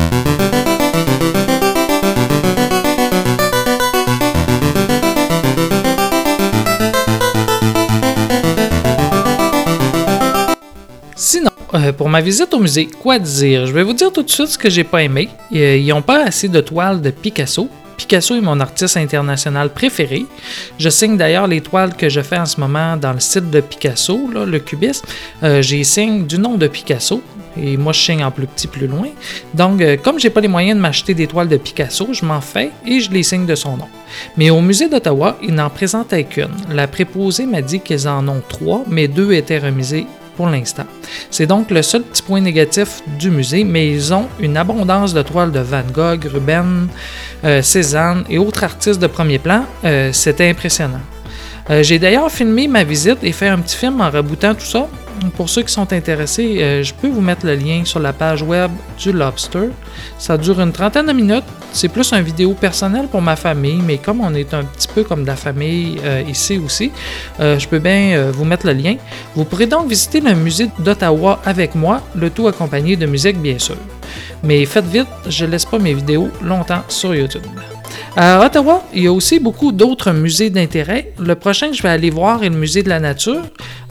[11.75, 13.67] Euh, pour ma visite au musée, quoi dire?
[13.67, 15.29] Je vais vous dire tout de suite ce que j'ai pas aimé.
[15.55, 17.69] Euh, Ils n'ont pas assez de toiles de Picasso.
[17.97, 20.25] Picasso est mon artiste international préféré.
[20.79, 23.61] Je signe d'ailleurs les toiles que je fais en ce moment dans le site de
[23.61, 25.07] Picasso, le cubisme.
[25.43, 27.23] Euh, J'y signe du nom de Picasso.
[27.61, 29.09] Et moi, je signe en plus petit, plus loin.
[29.55, 32.41] Donc, euh, comme j'ai pas les moyens de m'acheter des toiles de Picasso, je m'en
[32.41, 33.89] fais et je les signe de son nom.
[34.37, 36.49] Mais au musée d'Ottawa, il n'en présentait qu'une.
[36.71, 40.07] La préposée m'a dit qu'ils en ont trois, mais deux étaient remisées
[40.49, 40.87] l'instant.
[41.31, 45.23] C'est donc le seul petit point négatif du musée, mais ils ont une abondance de
[45.23, 46.89] toiles de Van Gogh, Ruben,
[47.45, 49.65] euh, Cézanne et autres artistes de premier plan.
[49.85, 51.01] Euh, C'était impressionnant.
[51.71, 54.89] Euh, J'ai d'ailleurs filmé ma visite et fait un petit film en rebootant tout ça.
[55.37, 58.43] Pour ceux qui sont intéressés, euh, je peux vous mettre le lien sur la page
[58.43, 59.69] web du Lobster.
[60.19, 61.45] Ça dure une trentaine de minutes.
[61.73, 65.05] C'est plus une vidéo personnelle pour ma famille, mais comme on est un petit peu
[65.05, 66.91] comme de la famille euh, ici aussi,
[67.39, 68.97] euh, je peux bien vous mettre le lien.
[69.35, 73.59] Vous pourrez donc visiter le musée d'Ottawa avec moi, le tout accompagné de musique bien
[73.59, 73.77] sûr.
[74.43, 77.43] Mais faites vite, je laisse pas mes vidéos longtemps sur YouTube.
[78.17, 81.13] À Ottawa, il y a aussi beaucoup d'autres musées d'intérêt.
[81.19, 83.43] Le prochain que je vais aller voir est le musée de la nature,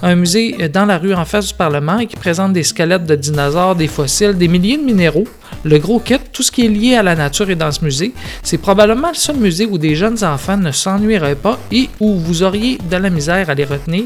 [0.01, 3.05] un musée euh, dans la rue en face du Parlement et qui présente des squelettes
[3.05, 5.27] de dinosaures, des fossiles, des milliers de minéraux.
[5.63, 8.13] Le gros kit, tout ce qui est lié à la nature est dans ce musée.
[8.43, 12.43] C'est probablement le seul musée où des jeunes enfants ne s'ennuieraient pas et où vous
[12.43, 14.05] auriez de la misère à les retenir.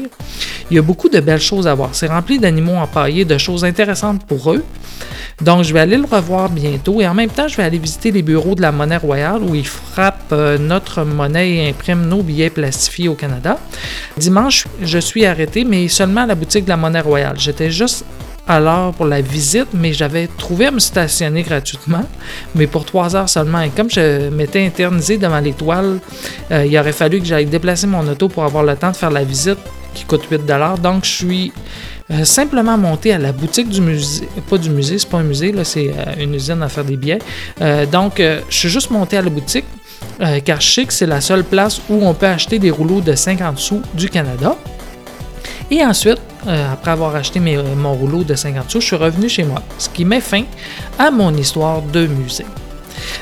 [0.70, 1.90] Il y a beaucoup de belles choses à voir.
[1.92, 4.64] C'est rempli d'animaux empaillés, de choses intéressantes pour eux.
[5.40, 8.12] Donc, je vais aller le revoir bientôt et en même temps, je vais aller visiter
[8.12, 12.22] les bureaux de la monnaie royale où ils frappent euh, notre monnaie et impriment nos
[12.22, 13.58] billets plastifiés au Canada.
[14.16, 17.36] Dimanche, je suis arrêté, mais seulement à la boutique de la monnaie royale.
[17.38, 18.04] J'étais juste
[18.46, 22.04] à l'heure pour la visite, mais j'avais trouvé à me stationner gratuitement,
[22.54, 23.60] mais pour trois heures seulement.
[23.60, 25.98] Et comme je m'étais internisé devant l'étoile,
[26.50, 29.10] euh, il aurait fallu que j'aille déplacer mon auto pour avoir le temps de faire
[29.10, 29.58] la visite
[29.94, 30.42] qui coûte 8
[30.82, 31.52] Donc, je suis
[32.10, 35.52] euh, simplement monté à la boutique du musée, pas du musée, c'est pas un musée,
[35.52, 37.20] là, c'est euh, une usine à faire des billets.
[37.90, 39.64] Donc, je suis juste monté à la boutique
[40.44, 43.14] car je sais que c'est la seule place où on peut acheter des rouleaux de
[43.14, 44.56] 50 sous du Canada.
[45.70, 49.28] Et ensuite, euh, après avoir acheté mes- mon rouleau de 50 sous, je suis revenu
[49.28, 50.44] chez moi, ce qui met fin
[50.98, 52.46] à mon histoire de musée.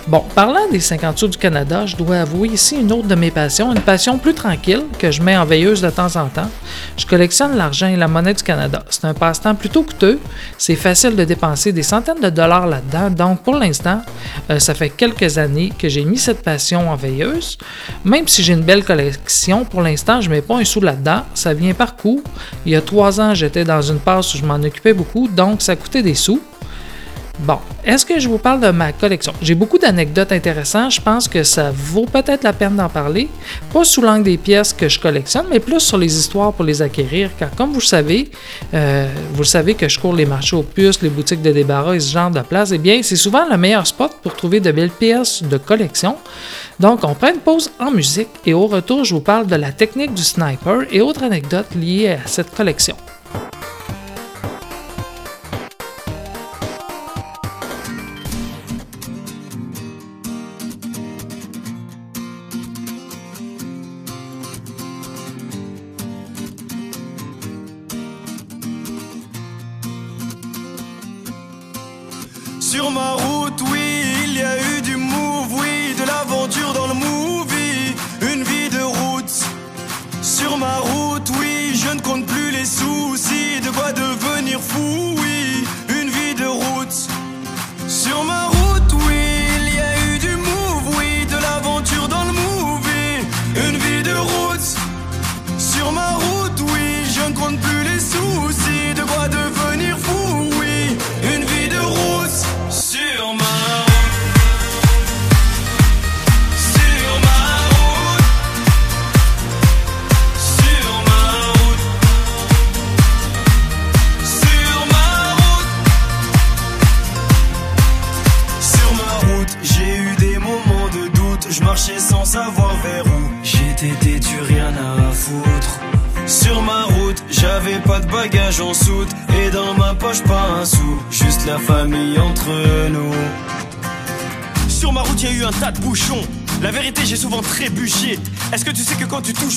[0.08, 3.30] Bon, parlant des 50 sous du Canada, je dois avouer ici une autre de mes
[3.30, 6.50] passions, une passion plus tranquille que je mets en veilleuse de temps en temps.
[6.96, 8.84] Je collectionne l'argent et la monnaie du Canada.
[8.90, 10.18] C'est un passe-temps plutôt coûteux.
[10.58, 13.10] C'est facile de dépenser des centaines de dollars là-dedans.
[13.10, 14.02] Donc, pour l'instant,
[14.50, 17.56] euh, ça fait quelques années que j'ai mis cette passion en veilleuse.
[18.04, 21.22] Même si j'ai une belle collection, pour l'instant, je mets pas un sou là-dedans.
[21.34, 22.24] Ça vient par coup.
[22.66, 25.62] Il y a trois ans, j'étais dans une passe où je m'en occupais beaucoup, donc
[25.62, 26.42] ça coûtait des sous.
[27.40, 29.33] Bon, est-ce que je vous parle de ma collection?
[29.40, 33.29] J'ai beaucoup d'anecdotes intéressantes, je pense que ça vaut peut-être la peine d'en parler.
[33.73, 36.83] Pas sous l'angle des pièces que je collectionne, mais plus sur les histoires pour les
[36.83, 38.31] acquérir, car comme vous le savez,
[38.75, 42.01] euh, vous savez que je cours les marchés aux puces, les boutiques de débarras et
[42.01, 44.90] ce genre de place, eh bien, c'est souvent le meilleur spot pour trouver de belles
[44.90, 46.16] pièces de collection.
[46.79, 49.73] Donc, on prend une pause en musique et au retour, je vous parle de la
[49.73, 52.95] technique du sniper et autres anecdotes liées à cette collection.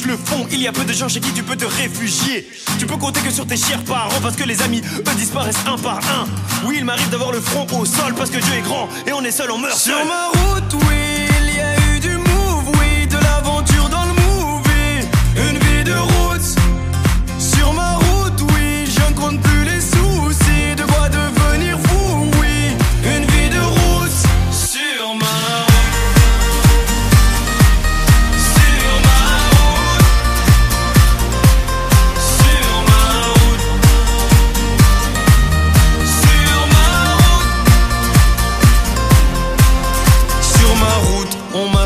[0.06, 2.48] Le fond, il y a peu de gens chez qui tu peux te réfugier.
[2.80, 5.78] Tu peux compter que sur tes chers parents parce que les amis, eux, disparaissent un
[5.78, 6.26] par un.
[6.66, 9.24] Oui, il m'arrive d'avoir le front au sol parce que Dieu est grand et on
[9.24, 11.15] est seul, on meurt Sur ma route, oui,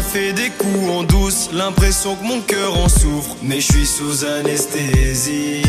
[0.01, 4.25] fait des coups en douce, l'impression que mon cœur en souffre, mais je suis sous
[4.25, 5.63] anesthésie.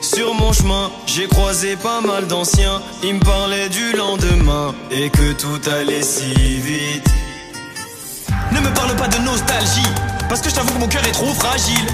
[0.00, 5.32] Sur mon chemin, j'ai croisé pas mal d'anciens, ils me parlaient du lendemain et que
[5.32, 7.06] tout allait si vite.
[8.52, 9.92] Ne me parle pas de nostalgie,
[10.28, 11.86] parce que je t'avoue que mon cœur est trop fragile.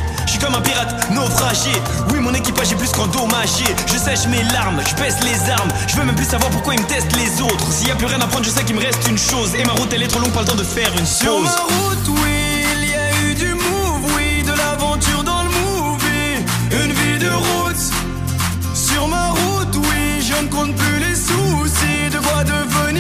[0.43, 1.73] Comme un pirate naufragé.
[2.11, 3.65] Oui, mon équipage est plus qu'endommagé.
[3.87, 5.71] Je sèche mes larmes, je baisse les armes.
[5.87, 7.71] Je veux même plus savoir pourquoi ils me testent les autres.
[7.73, 9.55] S'il y a plus rien à prendre, je sais qu'il me reste une chose.
[9.55, 11.45] Et ma route, elle est trop longue, pas le temps de faire une Sur pause.
[11.45, 16.45] ma route, oui, il y a eu du move, oui, de l'aventure dans le movie.
[16.73, 17.77] Une vie de route.
[18.75, 22.11] Sur ma route, oui, je ne compte plus les soucis.
[22.11, 22.92] De quoi devenir fou,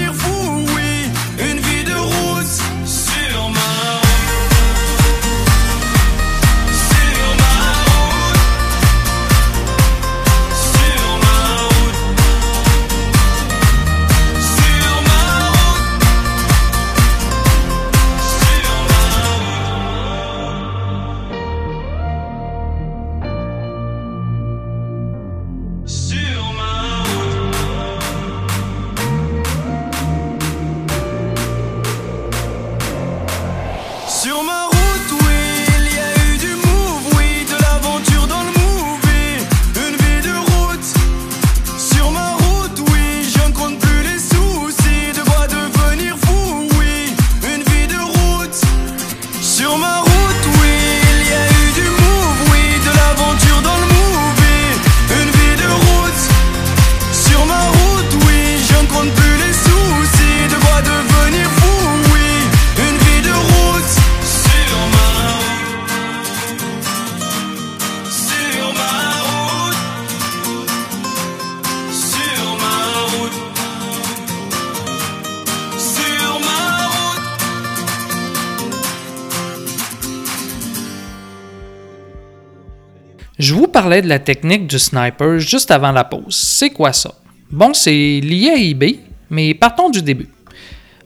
[83.72, 86.36] Parlais de la technique du sniper juste avant la pause.
[86.36, 87.14] C'est quoi ça?
[87.50, 88.98] Bon, c'est lié à eBay,
[89.30, 90.28] mais partons du début.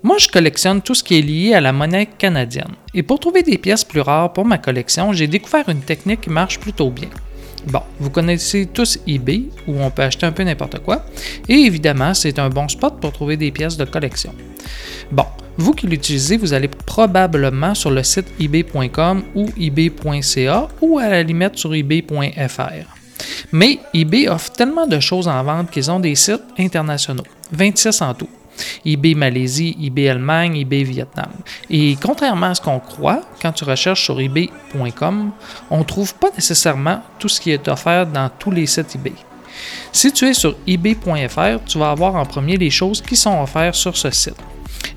[0.03, 2.75] Moi, je collectionne tout ce qui est lié à la monnaie canadienne.
[2.93, 6.31] Et pour trouver des pièces plus rares pour ma collection, j'ai découvert une technique qui
[6.31, 7.09] marche plutôt bien.
[7.69, 11.07] Bon, vous connaissez tous eBay, où on peut acheter un peu n'importe quoi.
[11.49, 14.35] Et évidemment, c'est un bon spot pour trouver des pièces de collection.
[15.13, 15.27] Bon,
[15.59, 21.23] vous qui l'utilisez, vous allez probablement sur le site ebay.com ou ebay.ca ou à la
[21.23, 22.97] limite sur ebay.fr.
[23.53, 28.15] Mais eBay offre tellement de choses en vente qu'ils ont des sites internationaux, 26 en
[28.15, 28.29] tout.
[28.85, 31.31] eBay Malaisie, eBay Allemagne, eBay Vietnam.
[31.71, 35.31] Et contrairement à ce qu'on croit, quand tu recherches sur ebay.com,
[35.71, 39.13] on ne trouve pas nécessairement tout ce qui est offert dans tous les sites eBay.
[39.93, 43.75] Si tu es sur ebay.fr, tu vas avoir en premier les choses qui sont offertes
[43.75, 44.37] sur ce site.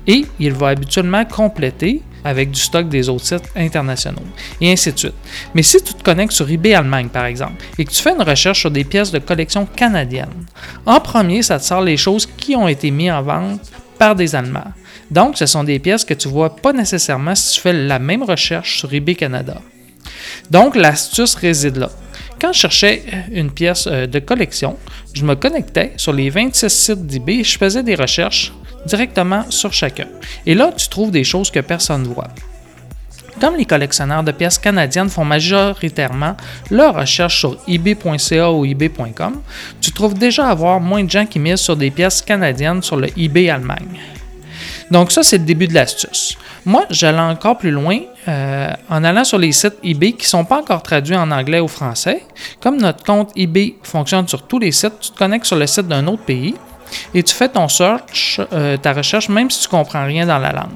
[0.06, 4.22] Et il va habituellement compléter avec du stock des autres sites internationaux,
[4.60, 5.14] et ainsi de suite.
[5.54, 8.22] Mais si tu te connectes sur eBay Allemagne, par exemple, et que tu fais une
[8.22, 10.46] recherche sur des pièces de collection canadiennes,
[10.86, 13.60] en premier, ça te sort les choses qui ont été mises en vente
[13.98, 14.72] par des Allemands.
[15.10, 17.98] Donc, ce sont des pièces que tu ne vois pas nécessairement si tu fais la
[17.98, 19.60] même recherche sur eBay Canada.
[20.50, 21.90] Donc, l'astuce réside là.
[22.40, 24.78] Quand je cherchais une pièce euh, de collection,
[25.12, 28.52] je me connectais sur les 26 sites d'eBay et je faisais des recherches
[28.86, 30.06] directement sur chacun.
[30.46, 32.28] Et là, tu trouves des choses que personne ne voit.
[33.40, 36.36] Comme les collectionneurs de pièces canadiennes font majoritairement
[36.70, 39.40] leurs recherches sur ebay.ca ou ebay.com,
[39.80, 43.08] tu trouves déjà avoir moins de gens qui misent sur des pièces canadiennes sur le
[43.18, 43.98] eBay Allemagne.
[44.90, 46.36] Donc ça, c'est le début de l'astuce.
[46.66, 50.44] Moi, j'allais encore plus loin euh, en allant sur les sites eBay qui ne sont
[50.44, 52.22] pas encore traduits en anglais ou français.
[52.60, 55.88] Comme notre compte eBay fonctionne sur tous les sites, tu te connectes sur le site
[55.88, 56.56] d'un autre pays
[57.14, 60.52] et tu fais ton search, euh, ta recherche, même si tu comprends rien dans la
[60.52, 60.70] langue.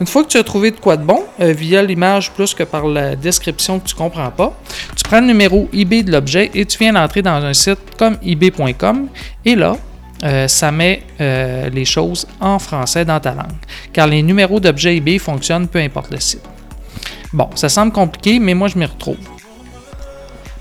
[0.00, 2.62] Une fois que tu as trouvé de quoi de bon, euh, via l'image plus que
[2.62, 4.56] par la description que tu comprends pas,
[4.96, 8.16] tu prends le numéro eBay de l'objet et tu viens l'entrer dans un site comme
[8.22, 9.08] ebay.com
[9.44, 9.76] et là,
[10.22, 13.58] euh, ça met les choses en français dans ta langue,
[13.92, 16.42] car les numéros d'objets eBay fonctionnent peu importe le site.
[17.32, 19.18] Bon, ça semble compliqué, mais moi je m'y retrouve.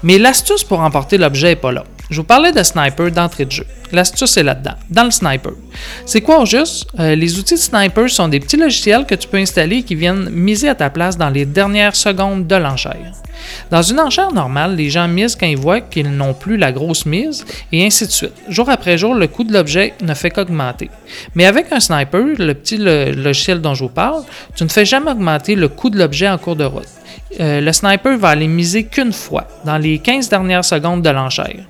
[0.03, 1.83] Mais l'astuce pour emporter l'objet n'est pas là.
[2.09, 3.65] Je vous parlais de sniper d'entrée de jeu.
[3.91, 5.51] L'astuce est là-dedans, dans le sniper.
[6.07, 6.87] C'est quoi au juste?
[6.99, 10.29] Euh, les outils de sniper sont des petits logiciels que tu peux installer qui viennent
[10.29, 13.13] miser à ta place dans les dernières secondes de l'enchère.
[13.69, 17.05] Dans une enchère normale, les gens misent quand ils voient qu'ils n'ont plus la grosse
[17.05, 18.33] mise, et ainsi de suite.
[18.47, 20.89] Jour après jour, le coût de l'objet ne fait qu'augmenter.
[21.35, 24.23] Mais avec un sniper, le petit logiciel dont je vous parle,
[24.55, 26.87] tu ne fais jamais augmenter le coût de l'objet en cours de route.
[27.39, 31.63] Euh, le sniper va aller miser qu'une fois, dans les 15 dernières secondes de l'enchère.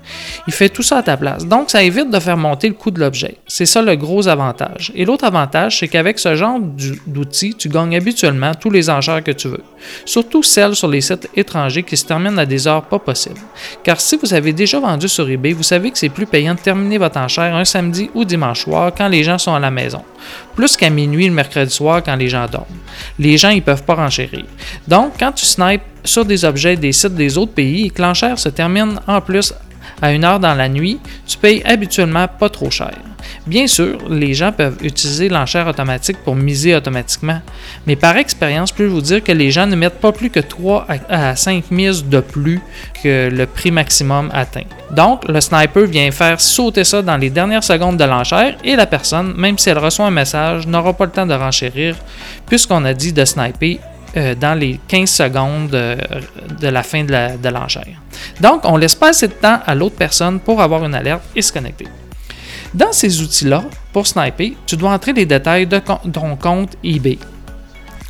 [0.48, 2.92] Il fait tout ça à ta place, donc ça évite de faire monter le coût
[2.92, 3.36] de l'objet.
[3.46, 4.92] C'est ça le gros avantage.
[4.96, 6.60] Et l'autre avantage, c'est qu'avec ce genre
[7.08, 9.64] d'outils, tu gagnes habituellement tous les enchères que tu veux.
[10.06, 13.42] Surtout celles sur les sites étrangers qui se terminent à des heures pas possibles.
[13.84, 16.60] Car si vous avez déjà vendu sur eBay, vous savez que c'est plus payant de
[16.60, 20.04] terminer votre enchère un samedi ou dimanche soir quand les gens sont à la maison,
[20.56, 22.66] plus qu'à minuit le mercredi soir quand les gens dorment.
[23.18, 24.46] Les gens ils peuvent pas renchérir.
[24.88, 28.40] Donc, quand tu snipes sur des objets des sites des autres pays et que l'enchère
[28.40, 29.54] se termine en plus
[30.02, 32.94] à une heure dans la nuit, tu payes habituellement pas trop cher.
[33.46, 37.42] Bien sûr, les gens peuvent utiliser l'enchère automatique pour miser automatiquement,
[37.86, 40.40] mais par expérience, je peux vous dire que les gens ne mettent pas plus que
[40.40, 42.62] 3 à à 5 mises de plus
[43.04, 44.64] que le prix maximum atteint.
[44.92, 48.86] Donc, le sniper vient faire sauter ça dans les dernières secondes de l'enchère et la
[48.86, 51.96] personne, même si elle reçoit un message, n'aura pas le temps de renchérir
[52.46, 53.80] puisqu'on a dit de sniper
[54.18, 55.96] euh, dans les 15 secondes euh,
[56.60, 58.02] de la fin de l'enchère.
[58.42, 61.42] Donc, on laisse pas assez de temps à l'autre personne pour avoir une alerte et
[61.42, 61.88] se connecter.
[62.74, 65.80] Dans ces outils-là, pour sniper, tu dois entrer les détails de
[66.12, 67.18] ton compte eBay.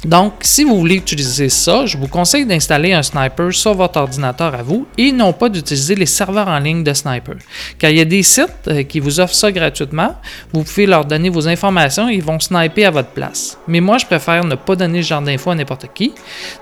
[0.06, 4.56] Donc, si vous voulez utiliser ça, je vous conseille d'installer un sniper sur votre ordinateur
[4.56, 7.36] à vous et non pas d'utiliser les serveurs en ligne de sniper.
[7.78, 10.16] Car il y a des sites euh, qui vous offrent ça gratuitement.
[10.54, 13.58] Vous pouvez leur donner vos informations et ils vont sniper à votre place.
[13.68, 16.14] Mais moi, je préfère ne pas donner ce genre d'infos à n'importe qui.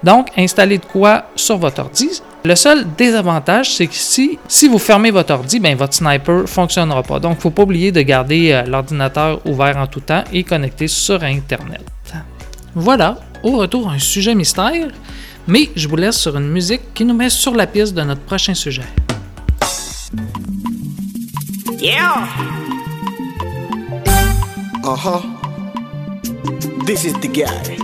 [0.04, 2.22] Donc, installez de quoi sur votre ordi.
[2.44, 7.04] Le seul désavantage, c'est que si, vous fermez votre ordi, ben, votre sniper ne fonctionnera
[7.04, 7.20] pas.
[7.20, 10.44] Donc, il ne faut pas oublier de garder euh, l'ordinateur ouvert en tout temps et
[10.44, 11.97] connecté sur Internet.
[12.76, 14.90] Voilà, au retour un sujet mystère,
[15.48, 18.22] mais je vous laisse sur une musique qui nous met sur la piste de notre
[18.22, 18.86] prochain sujet.
[21.80, 22.28] Yeah!
[24.84, 25.22] Uh huh.
[26.86, 27.78] This is the guy.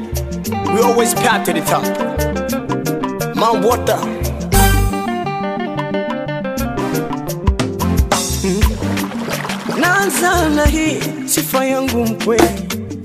[0.73, 1.83] We always to the top.
[3.61, 4.23] Water.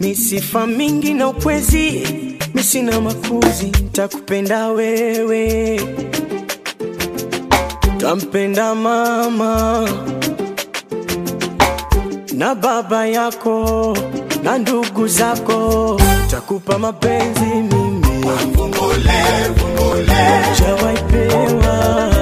[0.01, 2.07] Ni sifa mingi na ukwezi,
[2.55, 5.81] mi sina makuzi, takupenda wewe,
[7.99, 9.89] tampenda mama
[12.33, 13.97] na baba yako
[14.43, 17.99] na ndugu zako, takupa mapenzi mimi.
[20.59, 22.15] Jawaipewa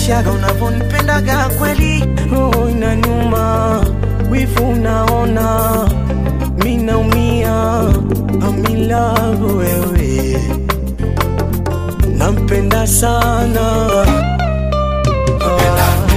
[0.00, 3.80] unanistaajabishaga unavyonipendaga kweli roho inaniuma
[4.30, 5.88] wivu unaona
[6.64, 7.80] mi naumia
[8.48, 10.40] amilavu wewe
[12.18, 13.88] nampenda sana
[15.38, 16.10] tupendane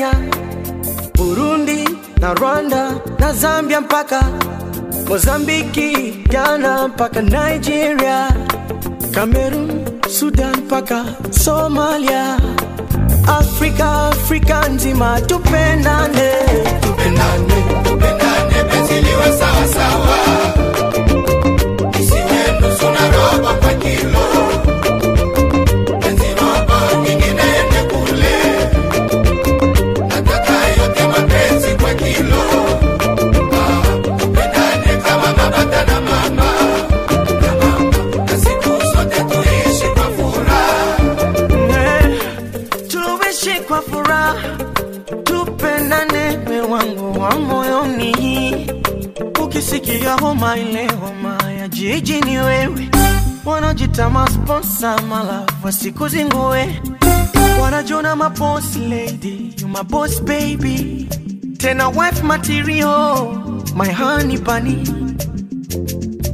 [0.00, 0.12] kenya
[1.16, 1.84] burundi
[2.20, 2.82] na rwanda
[3.18, 4.20] na zambia mpaka
[5.08, 5.92] mozambiki
[6.28, 8.32] ghana mpaka nigeria
[9.14, 12.36] cameroon sudan mpaka somalia
[13.38, 16.30] afrika afrika nzima tupendane
[16.80, 20.69] tupendane tupendane beziliwe sawasawa isiwe
[50.16, 52.88] homa ile homa ya jiji ni wewe,
[53.44, 56.82] wanajita masponsa malafu siku zingue,
[57.62, 61.08] wanajona maboss lady, you my boss baby,
[61.56, 63.34] tena wife material,
[63.76, 64.84] my honey bunny.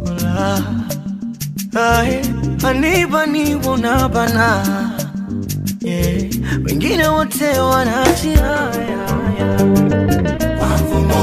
[0.04, 0.62] Hola.
[1.78, 2.22] Ae,
[2.62, 4.64] honey bunny wona bana
[5.80, 6.22] yeah.
[6.64, 8.70] Wengine wote wanaachia
[10.60, 11.16] takupa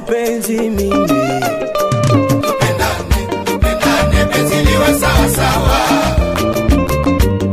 [0.00, 1.22] mapenzi mingi
[2.42, 5.78] tupendane tupendane penzi liwe sawasawa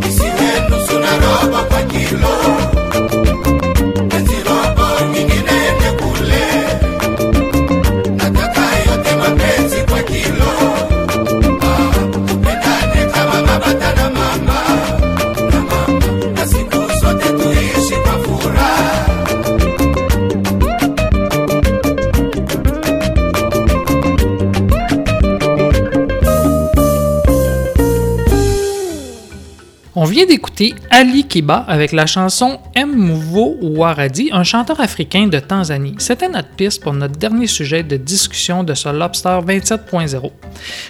[0.09, 2.29] isiwe nusu na robo kwa kilo
[30.13, 35.95] vient d'écouter Ali Kiba avec la chanson Mvo Waradi, un chanteur africain de Tanzanie.
[35.97, 40.31] C'était notre piste pour notre dernier sujet de discussion de ce Lobster 27.0.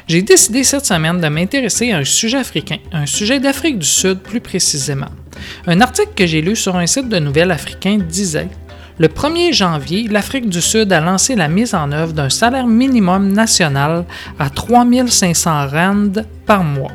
[0.09, 4.19] J'ai décidé cette semaine de m'intéresser à un sujet africain, un sujet d'Afrique du Sud
[4.19, 5.11] plus précisément.
[5.67, 8.49] Un article que j'ai lu sur un site de nouvelles africain disait
[8.99, 13.31] le 1er janvier, l'Afrique du Sud a lancé la mise en œuvre d'un salaire minimum
[13.31, 14.03] national
[14.37, 16.11] à 3500 rand
[16.45, 16.91] par mois.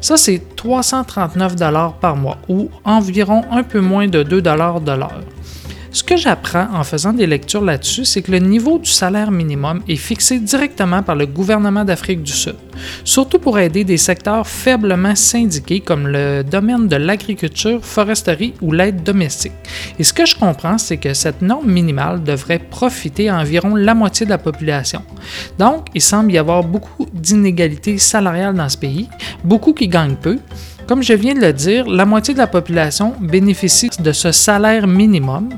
[0.00, 4.92] Ça, c'est 339 dollars par mois ou environ un peu moins de 2 dollars de
[4.92, 5.22] l'heure.
[5.94, 9.80] Ce que j'apprends en faisant des lectures là-dessus, c'est que le niveau du salaire minimum
[9.86, 12.56] est fixé directement par le gouvernement d'Afrique du Sud,
[13.04, 19.04] surtout pour aider des secteurs faiblement syndiqués comme le domaine de l'agriculture, foresterie ou l'aide
[19.04, 19.52] domestique.
[20.00, 23.94] Et ce que je comprends, c'est que cette norme minimale devrait profiter à environ la
[23.94, 25.00] moitié de la population.
[25.60, 29.08] Donc, il semble y avoir beaucoup d'inégalités salariales dans ce pays,
[29.44, 30.40] beaucoup qui gagnent peu,
[30.86, 34.86] comme je viens de le dire, la moitié de la population bénéficie de ce salaire
[34.86, 35.48] minimum.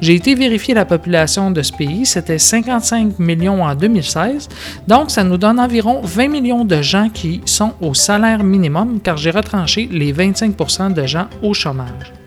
[0.00, 4.48] J'ai été vérifier la population de ce pays, c'était 55 millions en 2016,
[4.86, 9.16] donc ça nous donne environ 20 millions de gens qui sont au salaire minimum car
[9.16, 12.23] j'ai retranché les 25% de gens au chômage.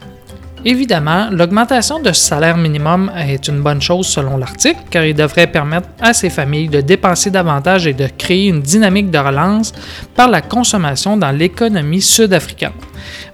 [0.65, 5.47] Évidemment, l'augmentation de ce salaire minimum est une bonne chose selon l'article, car il devrait
[5.47, 9.71] permettre à ces familles de dépenser davantage et de créer une dynamique de relance
[10.15, 12.73] par la consommation dans l'économie sud-africaine.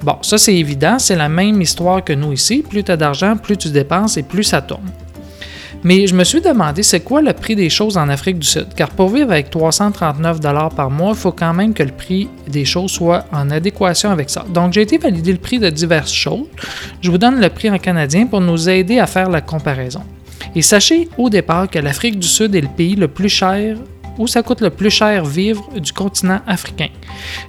[0.01, 3.37] Bon, ça c'est évident, c'est la même histoire que nous ici, plus tu as d'argent,
[3.37, 4.91] plus tu dépenses et plus ça tourne.
[5.83, 8.67] Mais je me suis demandé c'est quoi le prix des choses en Afrique du Sud,
[8.75, 12.29] car pour vivre avec 339 dollars par mois, il faut quand même que le prix
[12.47, 14.45] des choses soit en adéquation avec ça.
[14.53, 16.45] Donc j'ai été valider le prix de diverses choses.
[17.01, 20.03] Je vous donne le prix en canadien pour nous aider à faire la comparaison.
[20.55, 23.77] Et sachez au départ que l'Afrique du Sud est le pays le plus cher
[24.17, 26.89] où ça coûte le plus cher vivre du continent africain.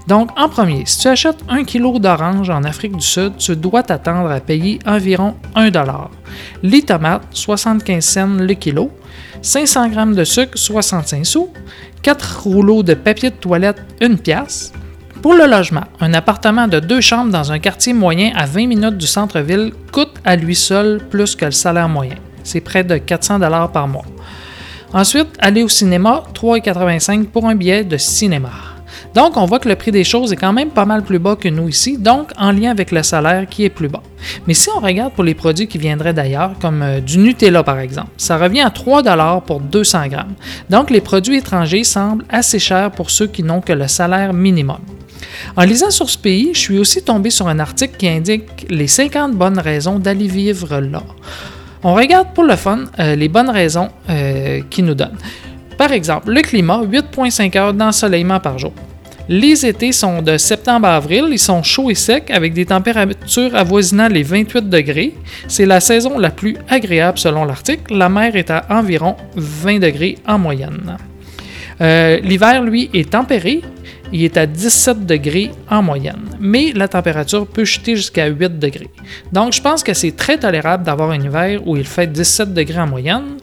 [0.06, 3.82] Donc, en premier, si tu achètes un kilo d'orange en Afrique du Sud, tu dois
[3.82, 6.10] t'attendre à payer environ 1 dollar.
[6.62, 8.90] Les tomates, 75 cents le kilo.
[9.42, 11.50] 500 g de sucre, 65 sous.
[12.02, 14.72] 4 rouleaux de papier de toilette, 1 pièce.
[15.22, 18.98] Pour le logement, un appartement de deux chambres dans un quartier moyen à 20 minutes
[18.98, 22.16] du centre-ville coûte à lui seul plus que le salaire moyen.
[22.42, 24.04] C'est près de 400 dollars par mois.
[24.94, 28.52] Ensuite, aller au cinéma, 3,85 pour un billet de cinéma.
[29.12, 31.34] Donc, on voit que le prix des choses est quand même pas mal plus bas
[31.34, 34.04] que nous ici, donc en lien avec le salaire qui est plus bas.
[34.46, 37.80] Mais si on regarde pour les produits qui viendraient d'ailleurs, comme euh, du Nutella par
[37.80, 39.02] exemple, ça revient à 3
[39.40, 40.34] pour 200 grammes.
[40.70, 44.78] Donc, les produits étrangers semblent assez chers pour ceux qui n'ont que le salaire minimum.
[45.56, 48.86] En lisant sur ce pays, je suis aussi tombé sur un article qui indique les
[48.86, 51.02] 50 bonnes raisons d'aller vivre là.
[51.86, 55.18] On regarde pour le fun euh, les bonnes raisons euh, nous donnent.
[55.76, 58.72] Par exemple, le climat, 8,5 heures d'ensoleillement par jour.
[59.28, 63.54] Les étés sont de septembre à avril, ils sont chauds et secs avec des températures
[63.54, 65.14] avoisinant les 28 degrés.
[65.46, 67.94] C'est la saison la plus agréable selon l'article.
[67.94, 70.96] La mer est à environ 20 degrés en moyenne.
[71.80, 73.60] Euh, L'hiver, lui, est tempéré.
[74.12, 78.90] Il est à 17 degrés en moyenne, mais la température peut chuter jusqu'à 8 degrés.
[79.32, 82.80] Donc, je pense que c'est très tolérable d'avoir un hiver où il fait 17 degrés
[82.80, 83.38] en moyenne,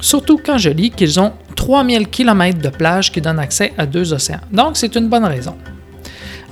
[0.00, 4.12] surtout quand je lis qu'ils ont 3000 km de plage qui donnent accès à deux
[4.12, 4.40] océans.
[4.50, 5.56] Donc, c'est une bonne raison.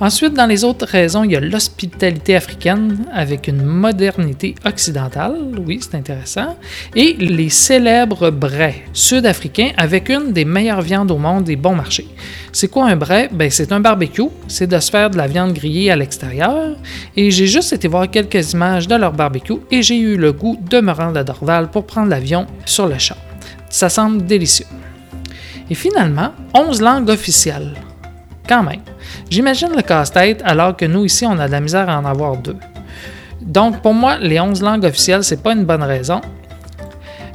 [0.01, 5.79] Ensuite, dans les autres raisons, il y a l'hospitalité africaine avec une modernité occidentale, oui,
[5.81, 6.57] c'est intéressant,
[6.95, 12.07] et les célèbres brets sud-africains avec une des meilleures viandes au monde et bon marché.
[12.51, 13.29] C'est quoi un bret?
[13.31, 16.75] Ben, c'est un barbecue, c'est de se faire de la viande grillée à l'extérieur,
[17.15, 20.59] et j'ai juste été voir quelques images de leur barbecue et j'ai eu le goût
[20.69, 23.17] de me rendre à Dorval pour prendre l'avion sur le champ.
[23.69, 24.67] Ça semble délicieux.
[25.69, 27.73] Et finalement, 11 langues officielles.
[28.47, 28.81] Quand même.
[29.29, 32.37] J'imagine le casse-tête alors que nous ici, on a de la misère à en avoir
[32.37, 32.55] deux.
[33.41, 36.21] Donc pour moi, les 11 langues officielles, c'est pas une bonne raison.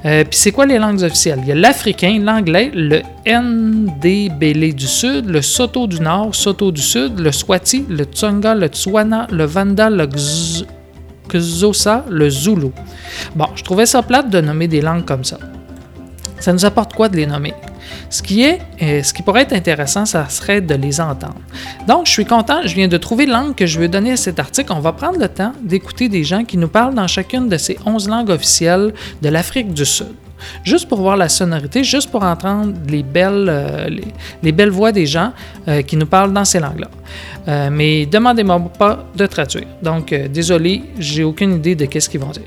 [0.07, 1.41] Euh, Puis c'est quoi les langues officielles?
[1.43, 6.81] Il y a l'africain, l'anglais, le Ndebele du Sud, le Soto du Nord, Soto du
[6.81, 10.65] Sud, le Swati, le Tsonga, le Tswana, le Vanda, le Gz-
[11.29, 12.71] Xhosa, le Zulu.
[13.37, 15.37] Bon, je trouvais ça plate de nommer des langues comme ça.
[16.41, 17.53] Ça nous apporte quoi de les nommer?
[18.09, 21.41] Ce qui, est, euh, ce qui pourrait être intéressant, ça serait de les entendre.
[21.87, 24.39] Donc, je suis content, je viens de trouver l'angle que je veux donner à cet
[24.39, 24.73] article.
[24.73, 27.79] On va prendre le temps d'écouter des gens qui nous parlent dans chacune de ces
[27.87, 30.09] 11 langues officielles de l'Afrique du Sud.
[30.65, 35.33] Juste pour voir la sonorité, juste pour entendre les belles, euh, voix des gens
[35.69, 36.89] euh, qui nous parlent dans ces langues-là.
[37.71, 39.67] Mais demandez-moi pas de traduire.
[39.83, 42.45] Donc, désolé, j'ai aucune idée de qu'est-ce qu'ils vont dire.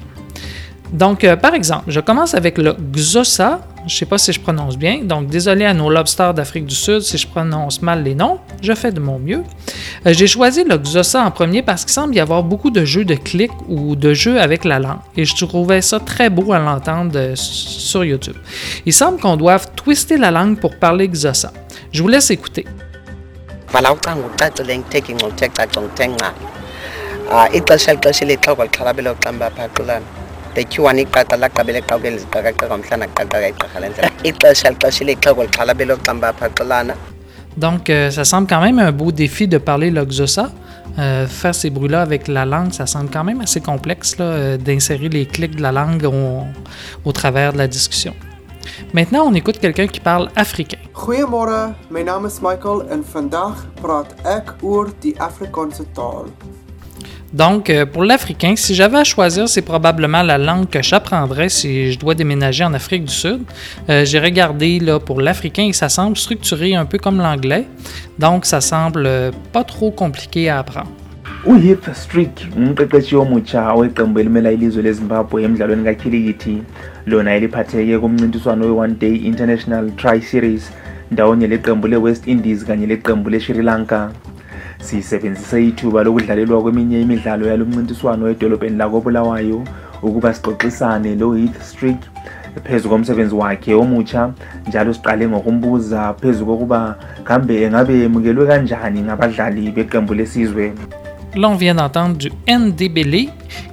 [0.94, 3.60] Donc, par exemple, je commence avec le Xhosa.
[3.86, 5.00] Je sais pas si je prononce bien.
[5.04, 8.40] Donc, désolé à nos lobsters d'Afrique du Sud si je prononce mal les noms.
[8.62, 9.44] Je fais de mon mieux.
[10.06, 13.04] Euh, J'ai choisi le Xhosa en premier parce qu'il semble y avoir beaucoup de jeux
[13.04, 15.00] de clics ou de jeux avec la langue.
[15.18, 18.38] Et je trouvais ça très beau à l'entendre euh, sur YouTube.
[18.86, 21.52] Il semble qu'on doive twister la langue pour parler Xhosa.
[21.92, 22.66] Je vous laisse écouter.
[32.78, 35.95] Mhlana igqirha lendlela ixesha lixeshile lixhalabele
[37.56, 40.49] Donc, euh, ça semble quand même un beau défi de parler le Xhosa.
[40.99, 45.10] Euh, faire ces bruits-là avec la langue, ça semble quand même assez complexe euh, d'insérer
[45.10, 46.43] les clics de la langue au,
[47.04, 48.14] au travers de la discussion.
[48.93, 50.78] Maintenant, on écoute quelqu'un qui parle africain.
[51.89, 56.30] Naam is Michael en vandag praat ek oor die Afrikaanse taal.
[57.34, 61.92] Donc, euh, pour l'africain, si j'avais à choisir, c'est probablement la langue que j'apprendrais si
[61.92, 63.42] je dois déménager en Afrique du Sud.
[63.90, 67.66] Euh, J'ai regardé là, pour l'africain et ça semble structuré un peu comme l'anglais.
[68.20, 70.92] Donc, ça semble euh, pas trop compliqué à apprendre.
[85.68, 89.64] Ithuba lokudlalelwa kweminye imidlalo yalo mncintiswano edolobheni lakobulawayo
[90.02, 92.02] ukuba sixoxisane lo-heath strick
[92.64, 94.34] phezu komsebenzi wakhe omutsha
[94.68, 100.74] njalo siqale ngokumbuza phezu kokuba kambe engabe emukelwe kanjani ngabadlali beqembu lesizwe
[101.36, 103.30] Là, on vient d'entendre du Ndebele,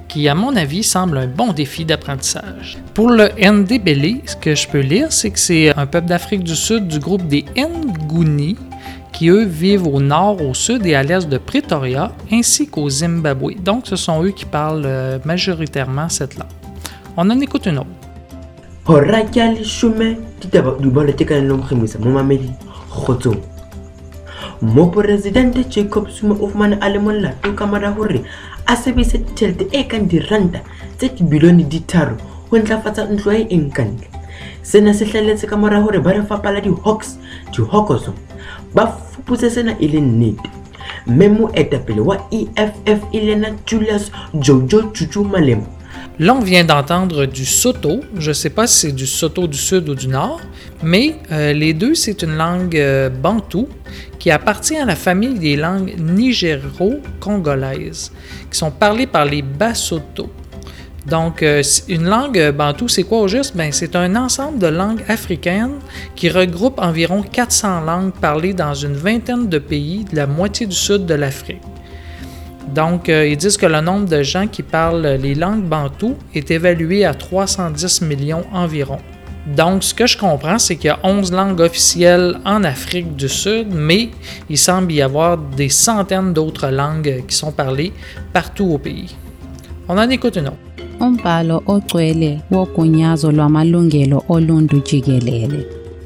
[0.07, 2.79] qui, à mon avis, semble un bon défi d'apprentissage.
[2.95, 6.55] Pour le Ndebele, ce que je peux lire, c'est que c'est un peuple d'Afrique du
[6.55, 8.57] Sud du groupe des Nguni,
[9.11, 13.55] qui eux vivent au nord, au sud et à l'est de Pretoria, ainsi qu'au Zimbabwe.
[13.59, 16.47] Donc, ce sont eux qui parlent euh, majoritairement cette langue.
[17.17, 17.89] On en écoute une autre.
[21.25, 21.41] ka
[24.61, 28.21] moporesidente jacob zuma o fumane a le molato ka mora hore
[28.67, 30.59] a sebedise ditšhelete e kang diranta
[30.97, 32.15] tse dibilione di tharo
[32.51, 34.05] ho ntlafatsa ntlo ya e eng kantle
[34.61, 37.17] sena se hlahelletse ka mora hore ba re fapa la di-hawks
[37.51, 38.13] dihokoso
[43.65, 45.65] julius jojo malemo
[46.19, 48.01] Là, on vient d'entendre du Soto.
[48.17, 50.39] Je ne sais pas si c'est du Soto du Sud ou du Nord,
[50.83, 53.67] mais euh, les deux, c'est une langue euh, bantou
[54.19, 58.11] qui appartient à la famille des langues nigéro-congolaises,
[58.51, 60.29] qui sont parlées par les Basoto.
[61.07, 63.57] Donc, euh, une langue bantou, c'est quoi au juste?
[63.57, 65.79] Ben, c'est un ensemble de langues africaines
[66.15, 70.75] qui regroupe environ 400 langues parlées dans une vingtaine de pays de la moitié du
[70.75, 71.61] sud de l'Afrique.
[72.67, 76.51] Donc, euh, ils disent que le nombre de gens qui parlent les langues bantoues est
[76.51, 78.99] évalué à 310 millions environ.
[79.47, 83.27] Donc, ce que je comprends, c'est qu'il y a 11 langues officielles en Afrique du
[83.27, 84.11] Sud, mais
[84.49, 87.91] il semble y avoir des centaines d'autres langues qui sont parlées
[88.33, 89.15] partout au pays.
[89.89, 90.70] On en écoute une autre.
[91.05, 95.59] Umbhalo ogcwele wogunyazo lwamalungelo oluntu jikelele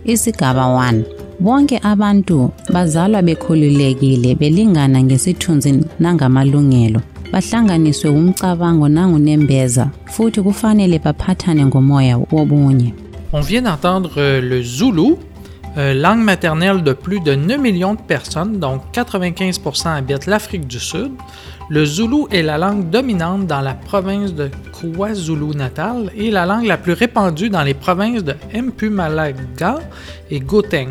[0.05, 1.03] isigaba 1
[1.39, 2.37] bonke abantu
[2.73, 12.93] bazalwa bekhululekile belingana ngesithunzi nangamalungelo bahlanganiswe umcabango nangunembeza futhi kufanele baphathane ngomoya wobunye
[13.33, 15.17] On vient d'entendre euh, le Zoulou.
[15.77, 20.79] Euh, langue maternelle de plus de 9 millions de personnes, donc 95% habitent l'Afrique du
[20.79, 21.11] Sud.
[21.69, 26.77] Le zoulou est la langue dominante dans la province de KwaZulu-Natal et la langue la
[26.77, 29.79] plus répandue dans les provinces de Mpumalanga
[30.29, 30.89] et Gauteng.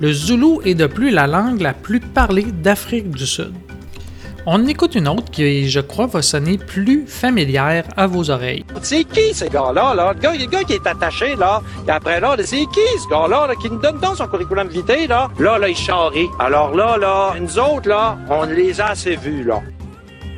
[0.00, 3.52] Le zoulou est de plus la langue la plus parlée d'Afrique du Sud.
[4.48, 8.64] On écoute une autre qui, je crois, va sonner plus familière à vos oreilles.
[8.80, 9.92] C'est qui ce gars-là?
[9.92, 10.12] Là?
[10.14, 13.48] Le, gars, le gars qui est attaché, là, et après là, c'est qui ce gars-là
[13.48, 15.28] là, qui nous donne dans son curriculum vitae, là?
[15.40, 16.28] Là, là, il charrie.
[16.38, 19.60] Alors là, là, nous autres, là, on les a assez vus, là.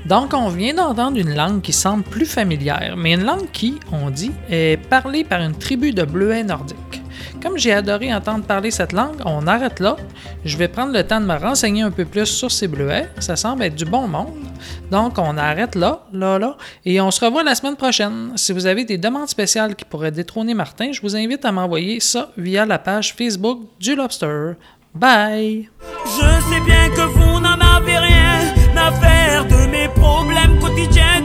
[0.07, 4.09] Donc, on vient d'entendre une langue qui semble plus familière, mais une langue qui, on
[4.09, 7.03] dit, est parlée par une tribu de bleuets nordiques.
[7.43, 9.97] Comme j'ai adoré entendre parler cette langue, on arrête là.
[10.45, 13.09] Je vais prendre le temps de me renseigner un peu plus sur ces bleuets.
[13.21, 14.35] Ça semble être du bon monde.
[14.91, 18.33] Donc, on arrête là, là, là, et on se revoit la semaine prochaine.
[18.35, 22.01] Si vous avez des demandes spéciales qui pourraient détrôner Martin, je vous invite à m'envoyer
[22.01, 24.55] ça via la page Facebook du Lobster.
[24.95, 25.69] Bye!
[26.05, 31.23] Je sais bien que vous n'en avez rien à faire de mes problèmes quotidiens,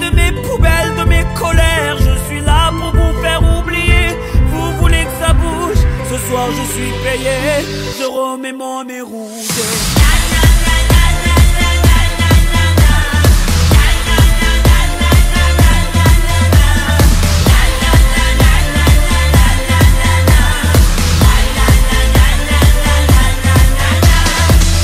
[6.51, 7.37] Je suis payé.
[7.99, 9.47] Je remets mon nez rouge.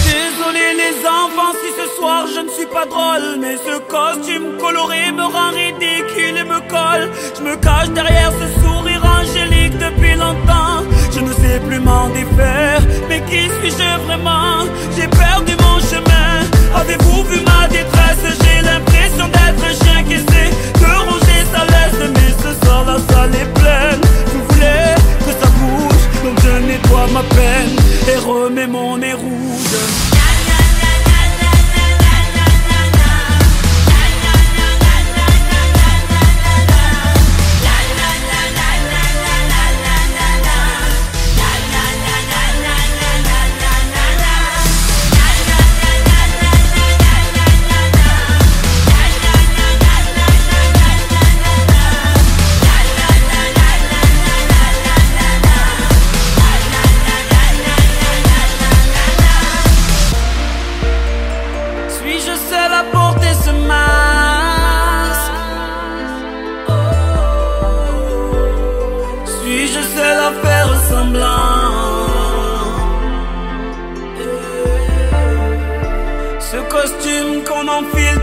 [0.05, 5.12] Désolé les enfants si ce soir je ne suis pas drôle Mais ce costume coloré
[5.12, 10.69] me rend ridicule et me colle Je me cache derrière ce sourire angélique depuis longtemps
[11.20, 12.80] Je ne sais plus m'en défaire.
[13.10, 14.64] Mais qui suis-je vraiment?
[14.96, 16.48] J'ai perdu mon chemin.
[16.74, 18.24] Avez-vous vu ma détresse?
[18.42, 20.50] J'ai l'impression d'être un chien qui essaie
[20.80, 24.00] de ronger sa laisse Mais ce soir la salle est pleine.
[24.28, 24.96] Vous voulez
[25.26, 26.24] que ça bouge?
[26.24, 27.76] Donc je nettoie ma peine
[28.08, 30.19] Et remets mon nez rouge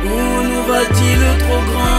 [0.05, 1.96] Ou nous va-t-il trop grand?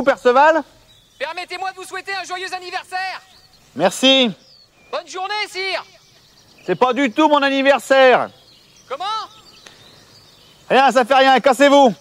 [0.00, 0.62] Vous, Perceval
[1.18, 3.20] Permettez-moi de vous souhaiter un joyeux anniversaire
[3.76, 4.30] Merci.
[4.90, 5.84] Bonne journée, sire
[6.64, 8.30] C'est pas du tout mon anniversaire.
[8.88, 9.04] Comment?
[10.68, 11.94] Rien, ça fait rien, cassez-vous.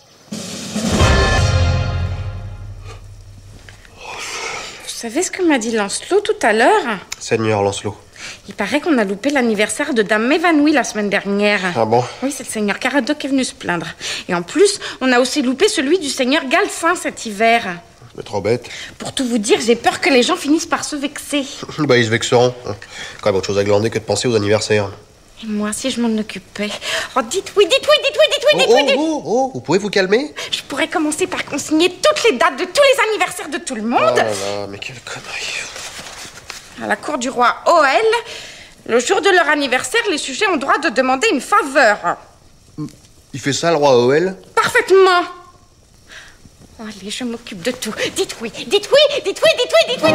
[4.72, 6.98] Vous savez ce que m'a dit Lancelot tout à l'heure?
[7.20, 7.98] Seigneur Lancelot.
[8.50, 11.62] Il paraît qu'on a loupé l'anniversaire de Dame évanouie la semaine dernière.
[11.76, 12.04] Ah bon?
[12.24, 13.86] Oui, c'est le seigneur Caradoc qui est venu se plaindre.
[14.28, 17.78] Et en plus, on a aussi loupé celui du seigneur Galcin cet hiver.
[18.18, 18.68] Mais trop bête.
[18.98, 21.44] Pour tout vous dire, j'ai peur que les gens finissent par se vexer.
[21.78, 22.56] bah, ils se vexeront.
[23.22, 24.90] Quand même autre chose à glander que de penser aux anniversaires.
[25.44, 26.72] Et moi, si je m'en occupais.
[27.16, 28.82] Oh, dites oui, dites oui, dites oui, dites oui, dites oui.
[28.82, 30.34] Oh, dites- oh, oh, vous pouvez vous calmer?
[30.52, 33.84] Je pourrais commencer par consigner toutes les dates de tous les anniversaires de tout le
[33.84, 34.18] Oh monde.
[34.18, 35.62] là là, mais quelle connerie.
[36.82, 37.84] À la cour du roi OL,
[38.88, 42.18] le jour de leur anniversaire, les sujets ont droit de demander une faveur.
[43.34, 45.22] Il fait ça, le roi OL Parfaitement.
[46.82, 47.94] Oh, allez, je m'occupe de tout.
[48.16, 50.12] Dites oui, dites oui, dites oui, dites oui, dites oui, dites oui.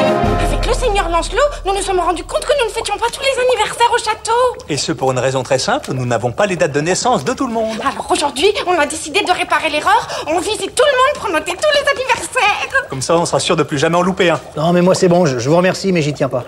[0.46, 3.20] Avec le seigneur Lancelot, nous nous sommes rendus compte que nous ne fêtions pas tous
[3.20, 4.64] les anniversaires au château.
[4.70, 7.34] Et ce pour une raison très simple, nous n'avons pas les dates de naissance de
[7.34, 7.78] tout le monde.
[7.82, 10.08] Alors aujourd'hui, on a décidé de réparer l'erreur.
[10.26, 12.86] On visite tout le monde pour noter tous les anniversaires.
[12.88, 14.40] Comme ça, on sera sûr de plus jamais en louper un.
[14.56, 16.44] Non, mais moi c'est bon, je, je vous remercie, mais j'y tiens pas.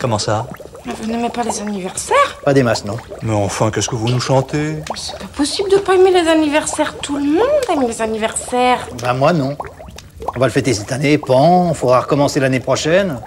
[0.00, 0.44] Comment ça?
[0.84, 2.96] Mais vous n'aimez pas les anniversaires Pas des masses, non.
[3.22, 4.76] Mais enfin, qu'est-ce que vous nous chantez?
[4.96, 6.94] C'est pas possible de pas aimer les anniversaires.
[6.98, 8.88] Tout le monde aime les anniversaires.
[9.02, 9.56] Bah, moi non.
[10.34, 13.18] On va le fêter cette année, pan, on faudra recommencer l'année prochaine.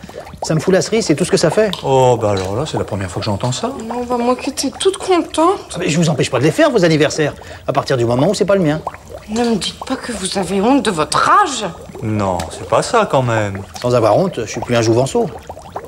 [0.44, 1.72] Ça me fout la cerise, c'est tout ce que ça fait.
[1.84, 3.72] Oh, bah alors là, c'est la première fois que j'entends ça.
[3.88, 5.60] Non, bah moi qui étais toute contente.
[5.74, 7.34] Ah, Mais je vous empêche pas de les faire, vos anniversaires,
[7.68, 8.82] à partir du moment où c'est pas le mien.
[9.30, 11.66] Ne me dites pas que vous avez honte de votre âge.
[12.04, 13.62] Non, c'est pas ça quand même.
[13.82, 15.28] Sans avoir honte, je suis plus un jouvenceau.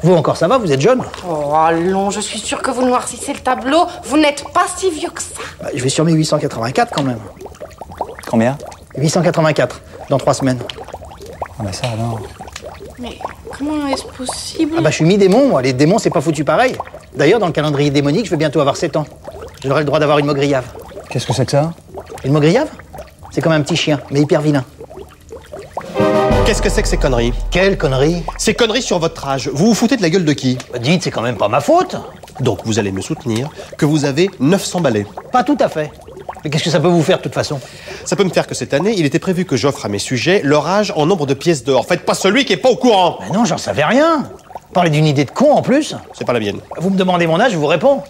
[0.03, 3.33] Vous encore ça va, vous êtes jeune Oh, allons, je suis sûre que vous noircissez
[3.33, 3.85] le tableau.
[4.03, 5.41] Vous n'êtes pas si vieux que ça.
[5.61, 7.19] Bah, Je vais sur mes 884 quand même.
[8.29, 8.57] Combien?
[8.97, 10.59] 884, dans trois semaines.
[11.59, 12.17] Ah, mais ça, non.
[12.99, 13.17] Mais
[13.57, 14.73] comment est-ce possible?
[14.77, 15.61] Ah bah je suis mi-démon, moi.
[15.61, 16.75] Les démons, c'est pas foutu pareil.
[17.15, 19.05] D'ailleurs, dans le calendrier démonique, je vais bientôt avoir 7 ans.
[19.63, 20.65] J'aurai le droit d'avoir une mogriave.
[21.09, 21.73] Qu'est-ce que c'est que ça?
[22.23, 22.67] Une mogriave
[23.31, 24.63] C'est comme un petit chien, mais hyper vilain.
[26.47, 29.49] Qu'est-ce que c'est que ces conneries Quelle connerie Ces conneries sur votre âge.
[29.53, 31.59] Vous vous foutez de la gueule de qui Bah, Dites, c'est quand même pas ma
[31.59, 31.97] faute.
[32.39, 35.05] Donc vous allez me soutenir que vous avez 900 balais.
[35.33, 35.91] Pas tout à fait.
[36.45, 37.59] Mais qu'est-ce que ça peut vous faire de toute façon
[38.05, 40.39] Ça peut me faire que cette année, il était prévu que j'offre à mes sujets
[40.41, 41.85] leur âge en nombre de pièces d'or.
[41.85, 43.19] Faites pas celui qui est pas au courant.
[43.23, 44.29] Mais non, j'en savais rien.
[44.71, 45.97] Parlez d'une idée de con en plus.
[46.13, 46.61] C'est pas la mienne.
[46.77, 48.03] Vous me demandez mon âge, je vous réponds.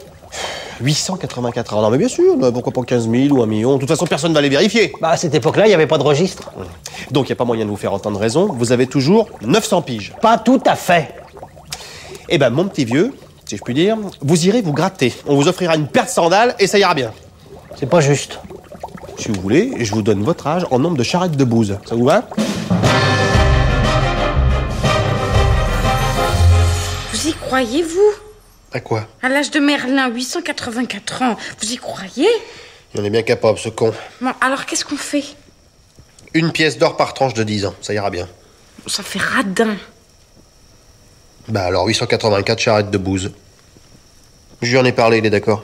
[0.81, 1.81] 884 ans.
[1.81, 3.75] Non mais bien sûr, pourquoi pas 15 000 ou un million?
[3.75, 4.93] De toute façon, personne ne va les vérifier.
[5.01, 6.51] Bah à cette époque-là, il n'y avait pas de registre.
[7.11, 8.51] Donc il n'y a pas moyen de vous faire entendre raison.
[8.53, 10.13] Vous avez toujours 900 piges.
[10.21, 11.15] Pas tout à fait.
[12.29, 13.13] Eh ben mon petit vieux,
[13.45, 15.13] si je puis dire, vous irez vous gratter.
[15.25, 17.11] On vous offrira une paire de sandales et ça ira bien.
[17.75, 18.39] C'est pas juste.
[19.17, 21.77] Si vous voulez, je vous donne votre âge en nombre de charrettes de bouse.
[21.85, 22.23] Ça vous va?
[27.11, 28.26] Vous y croyez, vous?
[28.77, 32.29] À quoi À l'âge de Merlin, 884 ans, vous y croyez
[32.93, 33.91] Il en est bien capable, ce con.
[34.21, 35.23] Bon, alors qu'est-ce qu'on fait
[36.35, 38.27] Une pièce d'or par tranche de 10 ans, ça ira bien.
[38.85, 39.77] Ça fait radin.
[41.47, 43.31] Bah alors 884 charrettes de bouse.
[44.61, 45.63] Je lui en ai parlé, il est d'accord.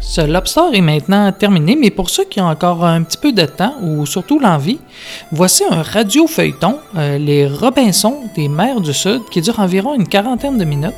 [0.00, 3.46] Ce Lobster est maintenant terminé, mais pour ceux qui ont encore un petit peu de
[3.46, 4.80] temps ou surtout l'envie,
[5.30, 10.58] voici un radio-feuilleton, euh, Les Robinsons des mers du Sud, qui dure environ une quarantaine
[10.58, 10.94] de minutes.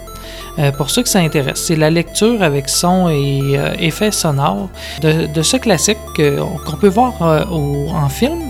[0.59, 4.68] Euh, pour ceux que ça intéresse, c'est la lecture avec son et euh, effets sonores
[5.02, 8.40] de, ce classique qu'on peut voir euh, en film,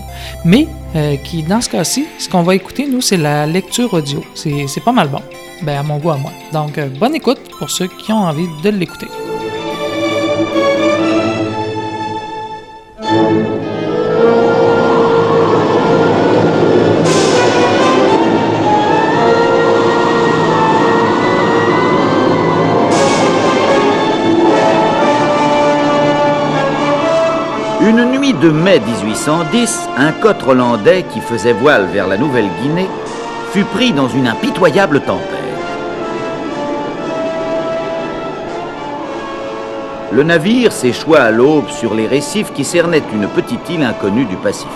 [0.45, 4.23] mais euh, qui, dans ce cas-ci, ce qu'on va écouter, nous, c'est la lecture audio.
[4.35, 5.21] C'est pas mal bon,
[5.63, 6.31] ben, à mon goût à moi.
[6.53, 9.07] Donc, bonne écoute pour ceux qui ont envie de l'écouter.
[28.33, 32.89] De mai 1810, un cotte hollandais qui faisait voile vers la Nouvelle-Guinée
[33.51, 35.37] fut pris dans une impitoyable tempête.
[40.11, 44.35] Le navire s'échoua à l'aube sur les récifs qui cernaient une petite île inconnue du
[44.35, 44.71] Pacifique.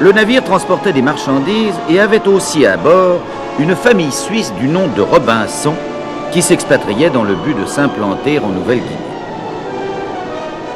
[0.00, 3.20] Le navire transportait des marchandises et avait aussi à bord
[3.58, 5.74] une famille suisse du nom de Robinson
[6.32, 8.96] qui s'expatriait dans le but de s'implanter en Nouvelle-Guinée.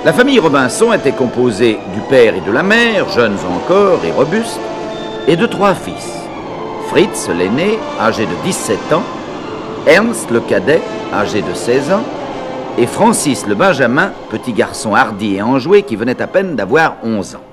[0.04, 4.60] La famille Robinson était composée du père et de la mère, jeunes encore et robustes,
[5.28, 6.12] et de trois fils.
[6.88, 9.04] Fritz, l'aîné, âgé de 17 ans,
[9.86, 10.82] Ernst, le cadet,
[11.12, 12.04] âgé de 16 ans,
[12.78, 17.36] et Francis, le benjamin, petit garçon hardi et enjoué qui venait à peine d'avoir 11
[17.36, 17.44] ans.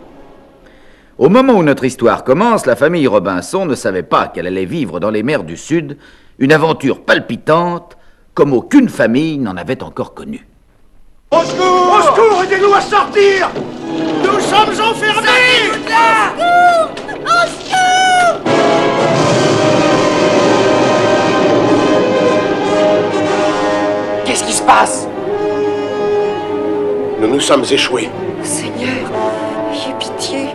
[1.17, 5.01] Au moment où notre histoire commence, la famille Robinson ne savait pas qu'elle allait vivre
[5.01, 5.97] dans les mers du Sud
[6.39, 7.97] une aventure palpitante
[8.33, 10.47] comme aucune famille n'en avait encore connue.
[11.31, 13.49] Au secours Au secours Aidez-nous à sortir
[14.23, 15.69] Nous sommes enfermés
[17.25, 17.79] Au secours
[24.25, 25.07] Qu'est-ce qui se passe
[27.19, 28.09] Nous nous sommes échoués.
[28.43, 29.11] Seigneur,
[29.73, 30.48] ayez pitié.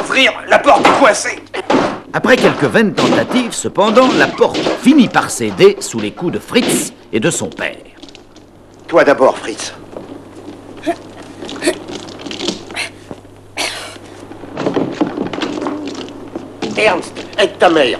[0.00, 1.38] Ouvrir, la porte est coincée.
[2.12, 6.92] Après quelques vaines tentatives, cependant, la porte finit par céder sous les coups de Fritz
[7.12, 7.76] et de son père.
[8.86, 9.74] Toi d'abord, Fritz.
[16.76, 17.98] Ernst, aide ta mère.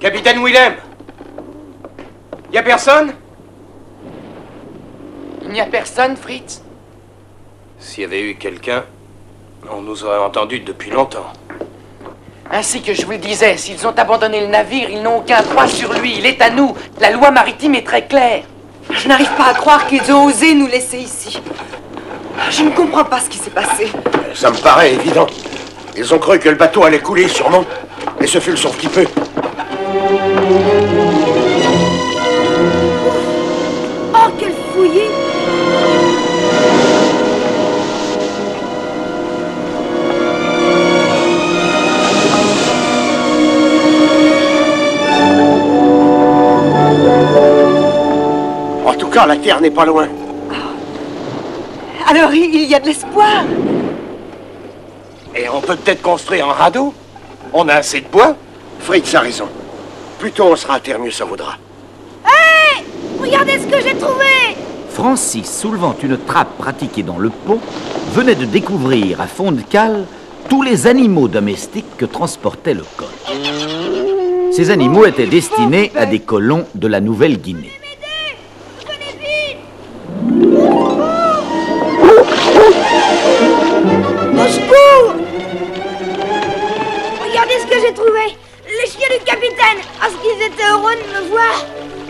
[0.00, 0.74] Capitaine Willem
[2.52, 3.12] Y a personne?
[5.48, 6.62] Il n'y a personne, Fritz
[7.80, 8.84] S'il y avait eu quelqu'un,
[9.72, 11.32] on nous aurait entendus depuis longtemps.
[12.52, 15.66] Ainsi que je vous le disais, s'ils ont abandonné le navire, ils n'ont aucun droit
[15.66, 16.16] sur lui.
[16.18, 16.76] Il est à nous.
[17.00, 18.42] La loi maritime est très claire.
[18.90, 21.40] Je n'arrive pas à croire qu'ils ont osé nous laisser ici.
[22.50, 23.90] Je ne comprends pas ce qui s'est passé.
[24.34, 25.26] Ça me paraît évident.
[25.96, 27.64] Ils ont cru que le bateau allait couler, sûrement.
[28.20, 29.06] Et ce fut le sauve qui peut.
[49.26, 50.06] La terre n'est pas loin.
[52.08, 53.44] Alors il il y a de l'espoir.
[55.34, 56.94] Et on peut peut-être construire un radeau
[57.52, 58.36] On a assez de bois
[58.80, 59.48] Fritz a raison.
[60.18, 61.56] Plus tôt on sera à terre, mieux ça vaudra.
[62.24, 62.84] Hé
[63.20, 64.56] Regardez ce que j'ai trouvé
[64.90, 67.60] Francis, soulevant une trappe pratiquée dans le pont,
[68.14, 70.06] venait de découvrir à fond de cale
[70.48, 73.08] tous les animaux domestiques que transportait le col.
[74.52, 77.77] Ces animaux étaient destinés à des colons de la Nouvelle-Guinée.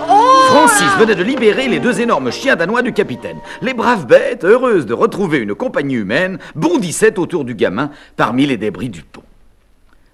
[0.00, 3.38] Oh Francis venait de libérer les deux énormes chiens danois du capitaine.
[3.62, 8.56] Les braves bêtes, heureuses de retrouver une compagnie humaine, bondissaient autour du gamin parmi les
[8.56, 9.22] débris du pont.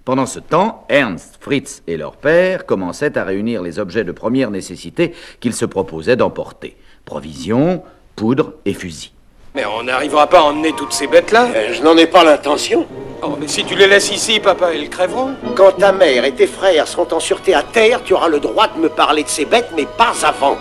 [0.04, 4.50] Pendant ce temps, Ernst, Fritz et leur père commençaient à réunir les objets de première
[4.50, 6.76] nécessité qu'ils se proposaient d'emporter.
[7.06, 7.82] Provisions,
[8.14, 9.13] poudre et fusils.
[9.54, 12.86] Mais on n'arrivera pas à emmener toutes ces bêtes-là Euh, je n'en ai pas l'intention.
[13.22, 15.34] Oh, mais si tu les laisses ici, papa, elles crèveront.
[15.54, 18.66] Quand ta mère et tes frères seront en sûreté à terre, tu auras le droit
[18.66, 20.56] de me parler de ces bêtes, mais pas avant.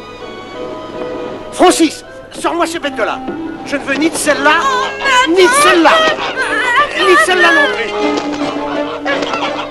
[1.54, 2.06] Francis,
[2.40, 3.18] sors-moi ces bêtes-là.
[3.66, 4.58] Je ne veux ni de celle-là,
[5.28, 5.92] ni de celle-là,
[7.00, 7.92] ni de celle-là non plus.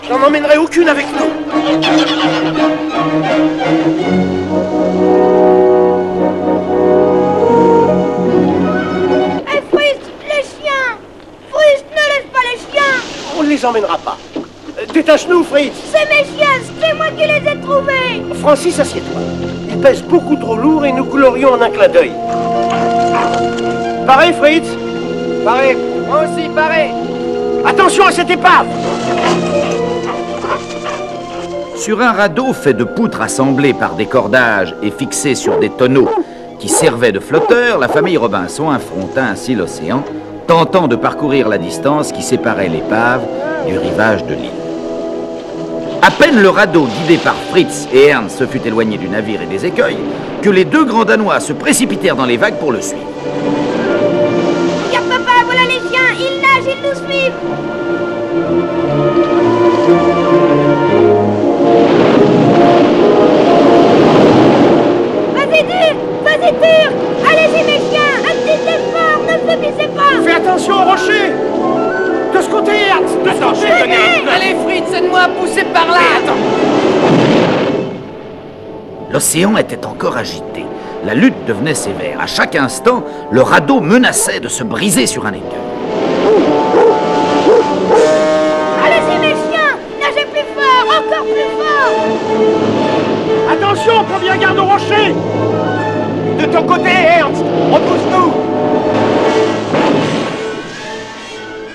[0.08, 1.30] J'en emmènerai aucune avec nous.
[13.52, 14.16] Les emmènera pas.
[14.94, 15.72] Détache-nous, Fritz.
[15.92, 19.20] C'est mes chiens C'est moi qui les ai trouvés Francis, assieds-toi.
[19.68, 22.12] Ils pèsent beaucoup trop lourd et nous coulerions en un clin d'œil.
[24.06, 24.66] Pareil, Fritz
[25.44, 25.76] Pareil.
[26.08, 26.90] Moi aussi, pareil
[27.64, 28.66] Attention à cette épave
[31.76, 36.08] Sur un radeau fait de poutres assemblées par des cordages et fixées sur des tonneaux
[36.58, 40.04] qui servaient de flotteurs, la famille Robinson affronta ainsi l'océan,
[40.46, 43.22] tentant de parcourir la distance qui séparait l'épave
[43.66, 44.50] du rivage de l'île.
[46.02, 49.46] À peine le radeau guidé par Fritz et Ernst se fut éloigné du navire et
[49.46, 49.98] des écueils,
[50.42, 53.06] que les deux grands Danois se précipitèrent dans les vagues pour le suivre.
[54.88, 57.32] Regarde papa, voilà les chiens Ils nagent, ils nous suivent
[69.76, 70.22] Pas.
[70.24, 71.32] Fais attention au rocher.
[72.34, 73.66] De ce côté, Ernst De ce côté.
[74.34, 75.98] Allez, Fritz, aide-moi à pousser par là.
[79.10, 80.64] L'océan était encore agité.
[81.04, 82.18] La lutte devenait sévère.
[82.20, 85.58] À chaque instant, le radeau menaçait de se briser sur un écueil.
[88.84, 89.76] Allez-y mes chiens.
[90.00, 93.52] Nagez plus fort Encore plus fort.
[93.52, 95.14] Attention, prends bien garde au rocher.
[96.38, 97.42] De ton côté, Ernst
[97.72, 98.32] Repousse-nous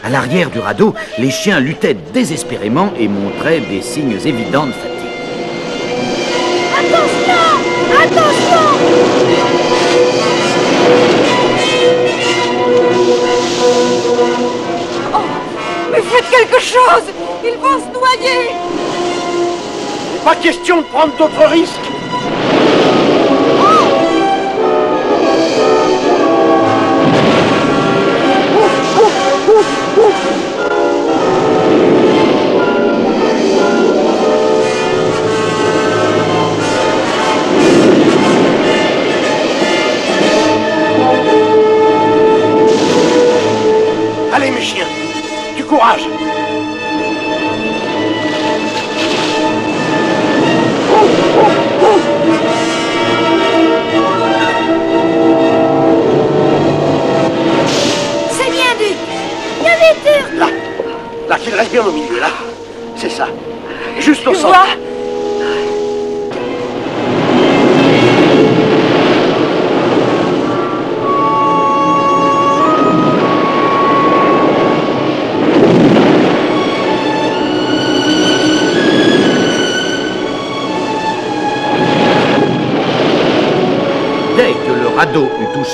[0.08, 4.98] À l'arrière du radeau, les chiens luttaient désespérément et montraient des signes évidents de fatigue.
[6.80, 7.28] Attention
[8.04, 8.64] Attention.
[15.14, 15.18] Oh,
[15.92, 17.04] mais faites quelque chose
[17.44, 18.52] Ils vont se noyer.
[20.24, 21.87] Pas question de prendre d'autres risques
[44.68, 44.86] chien.
[45.56, 46.02] Du courage.
[58.32, 58.94] C'est bien, vu.
[59.62, 60.40] Bien vite, Duc.
[60.40, 60.48] Là,
[61.30, 62.28] là, qu'il reste bien au milieu, là.
[62.98, 63.28] C'est ça.
[64.00, 64.78] Juste au centre.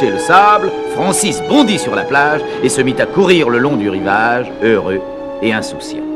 [0.01, 3.89] Le sable, Francis bondit sur la plage et se mit à courir le long du
[3.89, 5.01] rivage, heureux
[5.41, 6.12] et insouciant.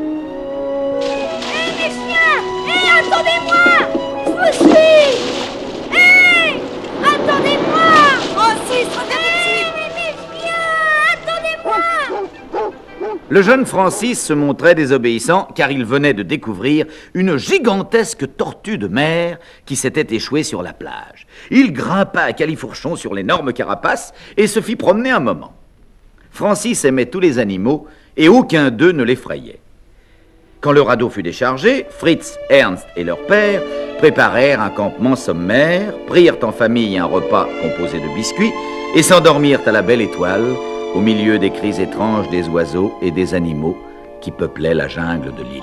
[13.38, 18.88] Le jeune Francis se montrait désobéissant car il venait de découvrir une gigantesque tortue de
[18.88, 21.28] mer qui s'était échouée sur la plage.
[21.52, 25.52] Il grimpa à califourchon sur l'énorme carapace et se fit promener un moment.
[26.32, 27.86] Francis aimait tous les animaux
[28.16, 29.60] et aucun d'eux ne l'effrayait.
[30.60, 33.62] Quand le radeau fut déchargé, Fritz, Ernst et leur père
[33.98, 38.52] préparèrent un campement sommaire, prirent en famille un repas composé de biscuits
[38.96, 40.56] et s'endormirent à la belle étoile
[40.98, 43.78] au milieu des cris étranges des oiseaux et des animaux
[44.20, 45.62] qui peuplaient la jungle de l'île.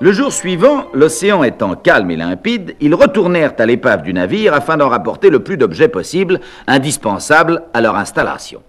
[0.00, 4.76] Le jour suivant, l'océan étant calme et limpide, ils retournèrent à l'épave du navire afin
[4.76, 8.62] d'en rapporter le plus d'objets possible, indispensables à leur installation.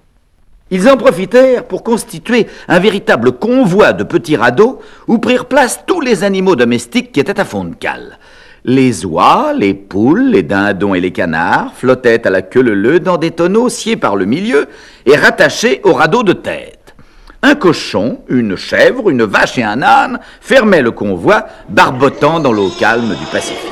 [0.70, 6.02] Ils en profitèrent pour constituer un véritable convoi de petits radeaux où prirent place tous
[6.02, 8.20] les animaux domestiques qui étaient à fond de cale.
[8.66, 13.18] Les oies, les poules, les dindons et les canards flottaient à la queue leu dans
[13.18, 14.68] des tonneaux sciés par le milieu
[15.06, 16.94] et rattachés au radeau de tête.
[17.42, 22.70] Un cochon, une chèvre, une vache et un âne fermaient le convoi, barbotant dans l'eau
[22.78, 23.72] calme du Pacifique.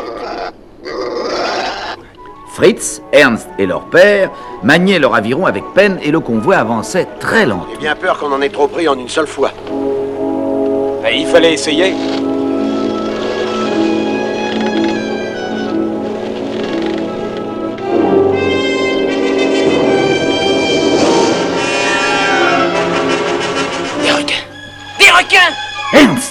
[2.54, 4.32] Fritz, Ernst et leur père
[4.64, 7.68] maniaient leur aviron avec peine et le convoi avançait très lentement.
[7.74, 9.52] J'ai bien peur qu'on en ait trop pris en une seule fois.
[11.08, 11.94] Et il fallait essayer.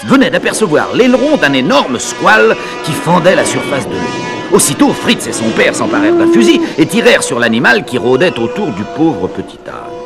[0.04, 4.26] Venait d'apercevoir l'aileron d'un énorme squale qui fendait la surface de l'eau.
[4.52, 8.68] Aussitôt, Fritz et son père s'emparèrent d'un fusil et tirèrent sur l'animal qui rôdait autour
[8.68, 9.96] du pauvre petit âne.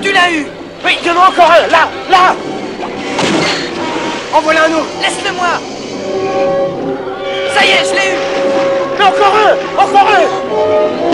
[0.00, 0.46] Tu l'as eu!
[0.84, 2.34] Oui, il y en a encore un, là, là!
[4.32, 4.86] En voilà un autre.
[5.02, 5.60] Laisse-le-moi.
[7.54, 8.18] Ça y est, je l'ai eu!
[8.98, 11.07] Mais encore un Encore un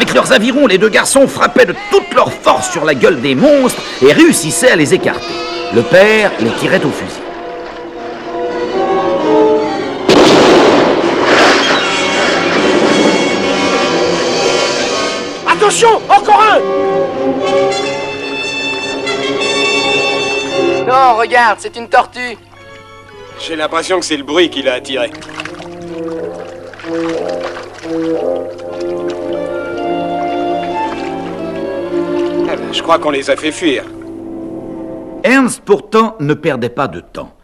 [0.00, 3.34] Avec leurs avirons, les deux garçons frappaient de toute leur force sur la gueule des
[3.34, 5.34] monstres et réussissaient à les écarter.
[5.74, 7.18] Le père les tirait au fusil.
[15.48, 16.60] Attention Encore un
[20.86, 22.38] Non, regarde, c'est une tortue
[23.40, 25.10] J'ai l'impression que c'est le bruit qui l'a attiré.
[32.72, 33.84] Je crois qu'on les a fait fuir.
[35.24, 37.34] Ernst pourtant ne perdait pas de temps.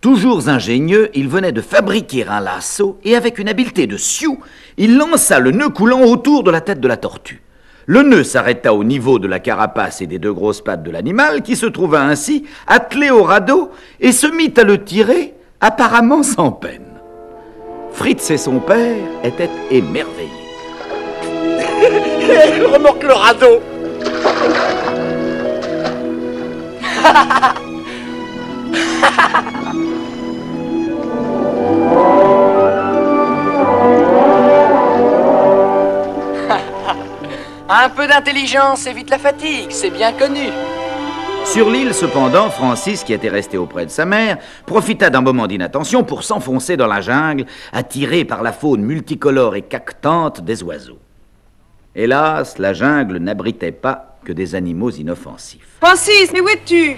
[0.00, 4.38] Toujours ingénieux, il venait de fabriquer un lasso et avec une habileté de sioux,
[4.76, 7.42] il lança le nœud coulant autour de la tête de la tortue.
[7.86, 11.42] Le nœud s'arrêta au niveau de la carapace et des deux grosses pattes de l'animal
[11.42, 13.70] qui se trouva ainsi attelé au radeau
[14.00, 16.82] et se mit à le tirer, apparemment sans peine.
[17.92, 20.30] Fritz et son père étaient émerveillés.
[22.58, 23.60] Il remorque le radeau
[37.68, 40.50] Un peu d'intelligence évite la fatigue, c'est bien connu.
[41.44, 46.04] Sur l'île, cependant, Francis, qui était resté auprès de sa mère, profita d'un moment d'inattention
[46.04, 50.98] pour s'enfoncer dans la jungle, attiré par la faune multicolore et cactante des oiseaux.
[51.98, 55.78] Hélas, la jungle n'abritait pas que des animaux inoffensifs.
[55.80, 56.94] Francis, mais où es-tu?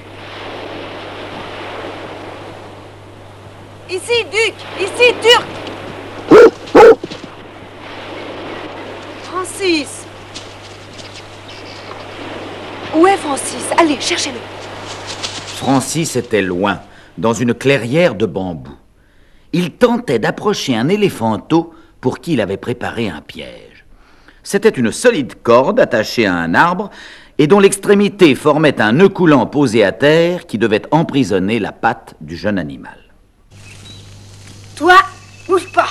[3.88, 5.46] Ici, Duc Ici, Turc
[9.22, 10.04] Francis
[12.96, 13.70] Où est Francis?
[13.78, 14.40] Allez, cherchez-le.
[15.58, 16.80] Francis était loin,
[17.16, 18.74] dans une clairière de bambou.
[19.52, 23.67] Il tentait d'approcher un éléphanteau pour qui il avait préparé un piège.
[24.50, 26.88] C'était une solide corde attachée à un arbre
[27.36, 32.14] et dont l'extrémité formait un nœud coulant posé à terre qui devait emprisonner la patte
[32.22, 32.96] du jeune animal.
[34.74, 34.96] Toi,
[35.46, 35.90] bouge pas.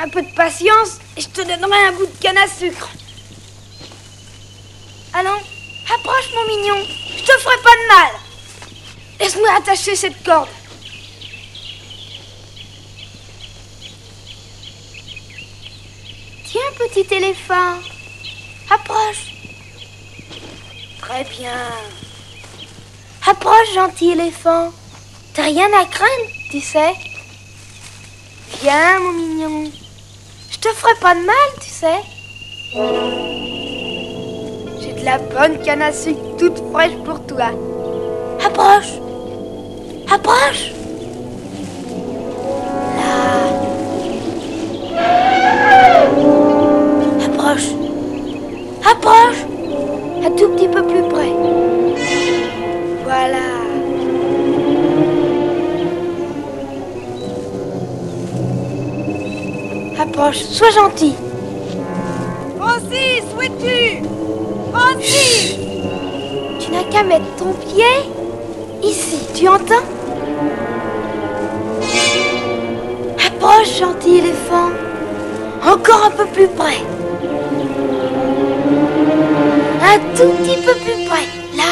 [0.00, 2.90] Un peu de patience et je te donnerai un bout de canne à sucre.
[5.12, 5.38] Allons,
[5.94, 6.84] approche mon mignon.
[7.16, 8.12] Je te ferai pas de mal.
[9.20, 10.48] Laisse-moi attacher cette corde.
[16.54, 17.78] Petit éléphant.
[18.70, 19.34] Approche.
[21.00, 21.58] Très bien.
[23.26, 24.70] Approche, gentil éléphant.
[25.34, 26.94] T'as rien à craindre, tu sais.
[28.60, 29.70] Viens, mon mignon.
[30.50, 32.00] Je te ferai pas de mal, tu sais.
[34.80, 37.50] J'ai de la bonne canne à sucre toute fraîche pour toi.
[38.44, 38.92] Approche.
[40.08, 40.73] Approche.
[49.04, 49.44] Approche.
[50.24, 51.30] Un tout petit peu plus près.
[53.02, 53.36] Voilà.
[60.00, 61.14] Approche, sois gentil.
[62.58, 64.02] Francis, où es-tu
[64.72, 65.56] Francis
[66.60, 67.84] Tu n'as qu'à mettre ton pied
[68.82, 69.84] ici, tu entends?
[73.26, 74.70] Approche, gentil éléphant.
[75.62, 76.93] Encore un peu plus près.
[79.94, 81.26] Un tout petit peu plus près.
[81.56, 81.62] Là.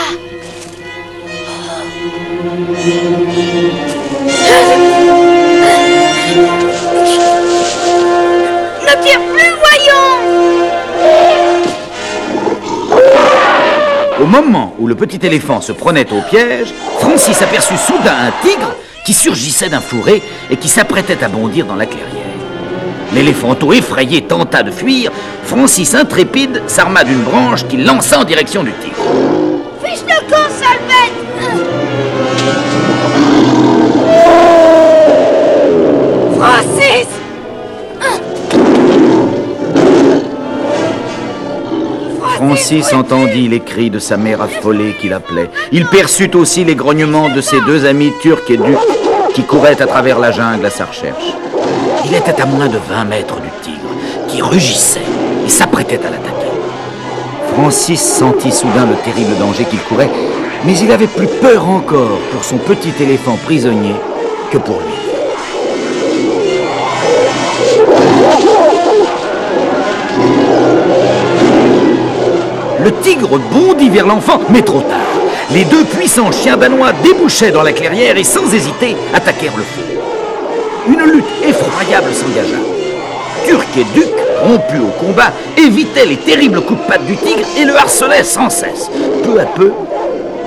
[8.81, 10.07] Ne tire plus, voyons
[14.21, 18.77] Au moment où le petit éléphant se prenait au piège, Francis aperçut soudain un tigre
[19.05, 22.22] qui surgissait d'un fourré et qui s'apprêtait à bondir dans la clairière.
[23.15, 25.11] L'éléphanteau effrayé tenta de fuir.
[25.45, 28.97] Francis, intrépide, s'arma d'une branche qu'il lança en direction du tigre.
[29.85, 31.23] Fiche de camp, sale bête
[36.39, 37.07] Francis
[42.37, 45.49] Francis entendit les cris de sa mère affolée qui l'appelait.
[45.71, 48.79] Il perçut aussi les grognements de ses deux amis turcs et ducs
[49.35, 51.37] qui couraient à travers la jungle à sa recherche.
[52.13, 53.89] Il était à moins de 20 mètres du tigre,
[54.29, 55.01] qui rugissait
[55.47, 56.51] et s'apprêtait à l'attaquer.
[57.55, 60.11] Francis sentit soudain le terrible danger qu'il courait,
[60.67, 63.95] mais il avait plus peur encore pour son petit éléphant prisonnier
[64.51, 64.93] que pour lui.
[72.85, 74.99] Le tigre bondit vers l'enfant, mais trop tard.
[75.51, 79.92] Les deux puissants chiens danois débouchaient dans la clairière et sans hésiter attaquèrent le feu.
[80.89, 82.59] Une lutte effroyable s'engagea.
[83.47, 84.09] Turc et Duc,
[84.43, 88.51] rompus au combat, évitaient les terribles coups de patte du tigre et le harcelaient sans
[88.51, 88.91] cesse.
[89.23, 89.73] Peu à peu,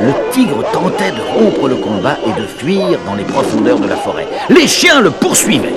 [0.02, 3.96] le tigre tentait de rompre le combat et de fuir dans les profondeurs de la
[3.96, 4.28] forêt.
[4.50, 5.74] Les chiens le poursuivaient.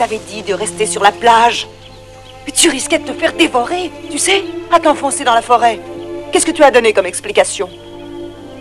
[0.00, 1.68] T'avais dit de rester sur la plage.
[2.46, 5.78] Mais tu risquais de te faire dévorer, tu sais, à t'enfoncer dans la forêt.
[6.32, 7.68] Qu'est-ce que tu as donné comme explication?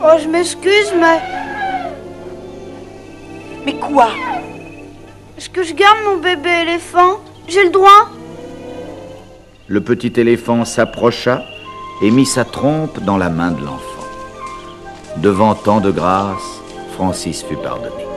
[0.03, 1.21] Oh, je m'excuse, mais...
[3.65, 4.09] Mais quoi?
[5.37, 7.21] Est-ce que je garde mon bébé éléphant?
[7.47, 8.09] J'ai le droit?
[9.67, 11.45] Le petit éléphant s'approcha
[12.01, 14.07] et mit sa trompe dans la main de l'enfant.
[15.15, 16.59] Devant tant de grâce,
[16.97, 18.08] Francis fut pardonné.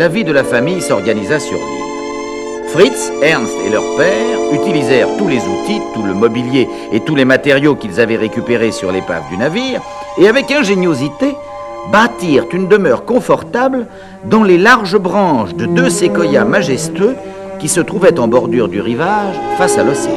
[0.00, 2.68] La vie de la famille s'organisa sur l'île.
[2.68, 7.26] Fritz, Ernst et leur père utilisèrent tous les outils, tout le mobilier et tous les
[7.26, 9.82] matériaux qu'ils avaient récupérés sur l'épave du navire
[10.16, 11.36] et avec ingéniosité
[11.92, 13.88] bâtirent une demeure confortable
[14.24, 17.14] dans les larges branches de deux séquoias majestueux
[17.58, 20.14] qui se trouvaient en bordure du rivage face à l'océan.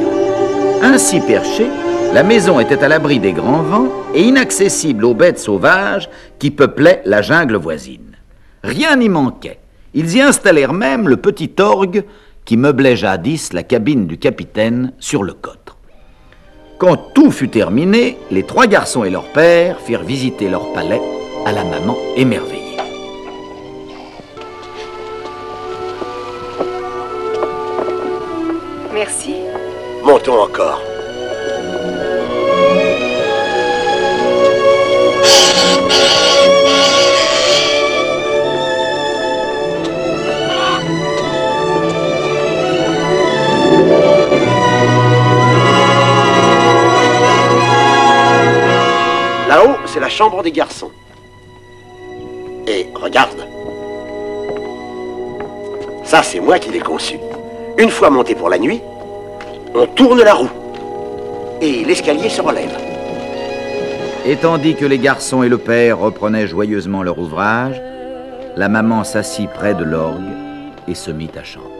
[0.82, 1.68] Ainsi perchée,
[2.14, 6.08] la maison était à l'abri des grands vents et inaccessible aux bêtes sauvages
[6.38, 8.16] qui peuplaient la jungle voisine.
[8.62, 9.58] Rien n'y manquait.
[9.94, 12.04] Ils y installèrent même le petit orgue
[12.44, 15.76] qui meublait jadis la cabine du capitaine sur le cotre.
[16.78, 21.00] Quand tout fut terminé, les trois garçons et leur père firent visiter leur palais
[21.46, 22.76] à la maman émerveillée.
[28.92, 29.36] Merci.
[30.04, 30.80] Montons encore.
[49.94, 50.90] C'est la chambre des garçons.
[52.66, 53.46] Et regarde.
[56.02, 57.16] Ça, c'est moi qui l'ai conçu.
[57.78, 58.80] Une fois monté pour la nuit,
[59.72, 60.50] on tourne la roue.
[61.60, 62.76] Et l'escalier se relève.
[64.26, 67.80] Et tandis que les garçons et le père reprenaient joyeusement leur ouvrage,
[68.56, 70.32] la maman s'assit près de l'orgue
[70.88, 71.73] et se mit à chanter.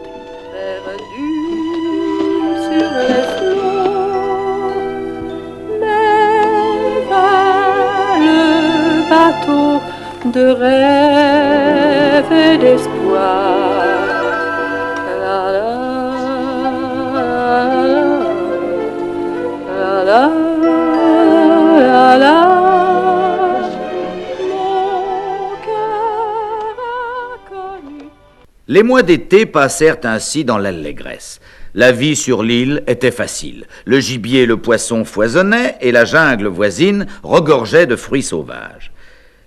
[28.67, 31.39] Les mois d'été passèrent ainsi dans l'allégresse.
[31.73, 33.65] La vie sur l'île était facile.
[33.85, 38.91] Le gibier et le poisson foisonnaient et la jungle voisine regorgeait de fruits sauvages.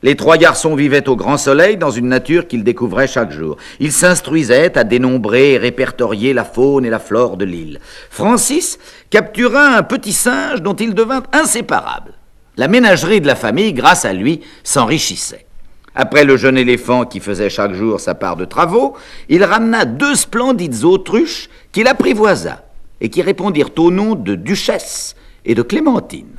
[0.03, 3.57] Les trois garçons vivaient au grand soleil dans une nature qu'ils découvraient chaque jour.
[3.81, 7.81] Ils s'instruisaient à dénombrer et répertorier la faune et la flore de l'île.
[8.11, 8.79] Francis
[9.11, 12.13] captura un petit singe dont il devint inséparable.
[12.57, 15.47] La ménagerie de la famille, grâce à lui, s'enrichissait.
[15.95, 18.97] Après le jeune éléphant qui faisait chaque jour sa part de travaux,
[19.29, 22.65] il ramena deux splendides autruches qu'il apprivoisa
[23.01, 26.37] et qui répondirent au nom de Duchesse et de Clémentine.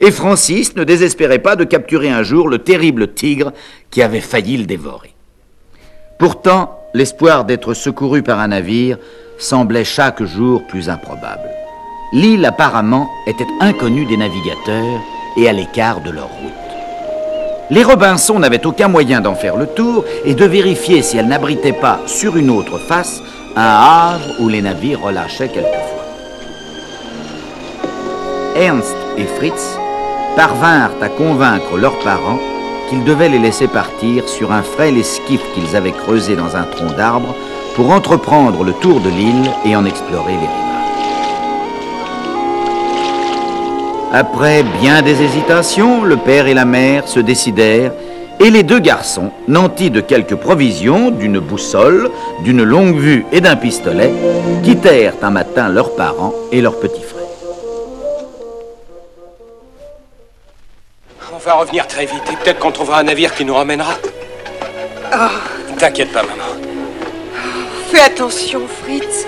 [0.00, 3.52] Et Francis ne désespérait pas de capturer un jour le terrible tigre
[3.90, 5.14] qui avait failli le dévorer.
[6.18, 8.98] Pourtant, l'espoir d'être secouru par un navire
[9.38, 11.50] semblait chaque jour plus improbable.
[12.12, 15.00] L'île apparemment était inconnue des navigateurs
[15.36, 16.52] et à l'écart de leur route.
[17.70, 21.72] Les Robinson n'avaient aucun moyen d'en faire le tour et de vérifier si elle n'abritait
[21.72, 23.20] pas sur une autre face
[23.56, 26.04] un havre où les navires relâchaient quelquefois.
[28.56, 29.78] Ernst et Fritz
[30.36, 32.38] parvinrent à convaincre leurs parents
[32.88, 36.96] qu'ils devaient les laisser partir sur un frêle esquif qu'ils avaient creusé dans un tronc
[36.96, 37.34] d'arbre
[37.76, 40.64] pour entreprendre le tour de l'île et en explorer les rivages.
[44.12, 47.92] Après bien des hésitations, le père et la mère se décidèrent
[48.40, 52.10] et les deux garçons, nantis de quelques provisions, d'une boussole,
[52.42, 54.12] d'une longue vue et d'un pistolet,
[54.62, 57.23] quittèrent un matin leurs parents et leurs petits frères.
[61.44, 63.94] Va revenir très vite et peut-être qu'on trouvera un navire qui nous ramènera.
[65.12, 66.42] Oh, T'inquiète pas, maman.
[67.90, 69.26] fais attention, Fritz.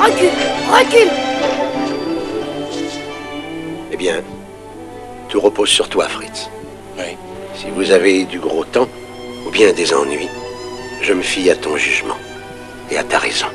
[0.00, 0.30] Recule
[0.70, 1.10] Recule
[3.92, 4.22] Eh bien,
[5.28, 6.48] tout repose sur toi, Fritz.
[6.98, 7.16] Oui.
[7.54, 8.88] Si vous avez du gros temps,
[9.46, 10.28] ou bien des ennuis,
[11.02, 12.16] je me fie à ton jugement
[12.90, 13.46] et à ta raison.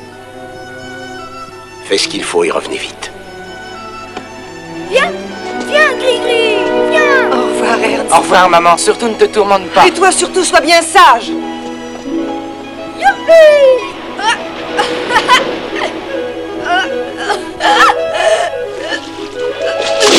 [1.85, 3.11] Fais ce qu'il faut et revenez vite.
[4.89, 5.11] Viens
[5.69, 6.57] Viens, Gris-Gris
[6.91, 8.13] Viens Au revoir, Ernst.
[8.13, 8.77] Au revoir, maman.
[8.77, 9.87] Surtout ne te tourmente pas.
[9.87, 11.29] Et toi surtout, sois bien sage.
[12.97, 13.33] Youpi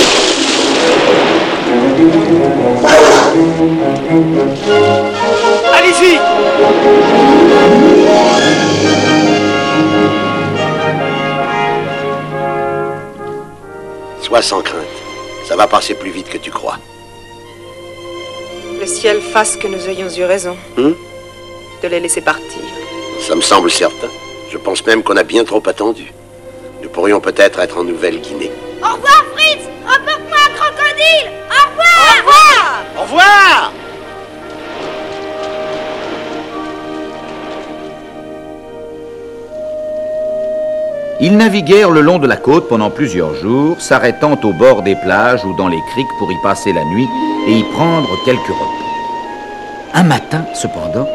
[5.75, 6.19] Allez-y
[14.23, 14.85] Sois sans crainte.
[15.45, 16.79] Ça va passer plus vite que tu crois.
[18.81, 20.93] Le ciel fasse que nous ayons eu raison Hmm?
[21.83, 22.61] De les laisser partir.
[23.21, 24.09] Ça me semble certain.
[24.51, 26.13] Je pense même qu'on a bien trop attendu.
[26.83, 28.51] Nous pourrions peut-être être en Nouvelle-Guinée.
[28.83, 29.25] Au revoir,
[41.21, 45.45] Ils naviguèrent le long de la côte pendant plusieurs jours, s'arrêtant au bord des plages
[45.45, 47.09] ou dans les criques pour y passer la nuit
[47.49, 48.85] et y prendre quelques repos.
[49.95, 51.09] Un matin, cependant,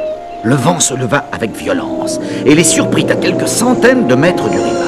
[0.44, 4.58] le vent se leva avec violence et les surprit à quelques centaines de mètres du
[4.58, 4.84] rivage.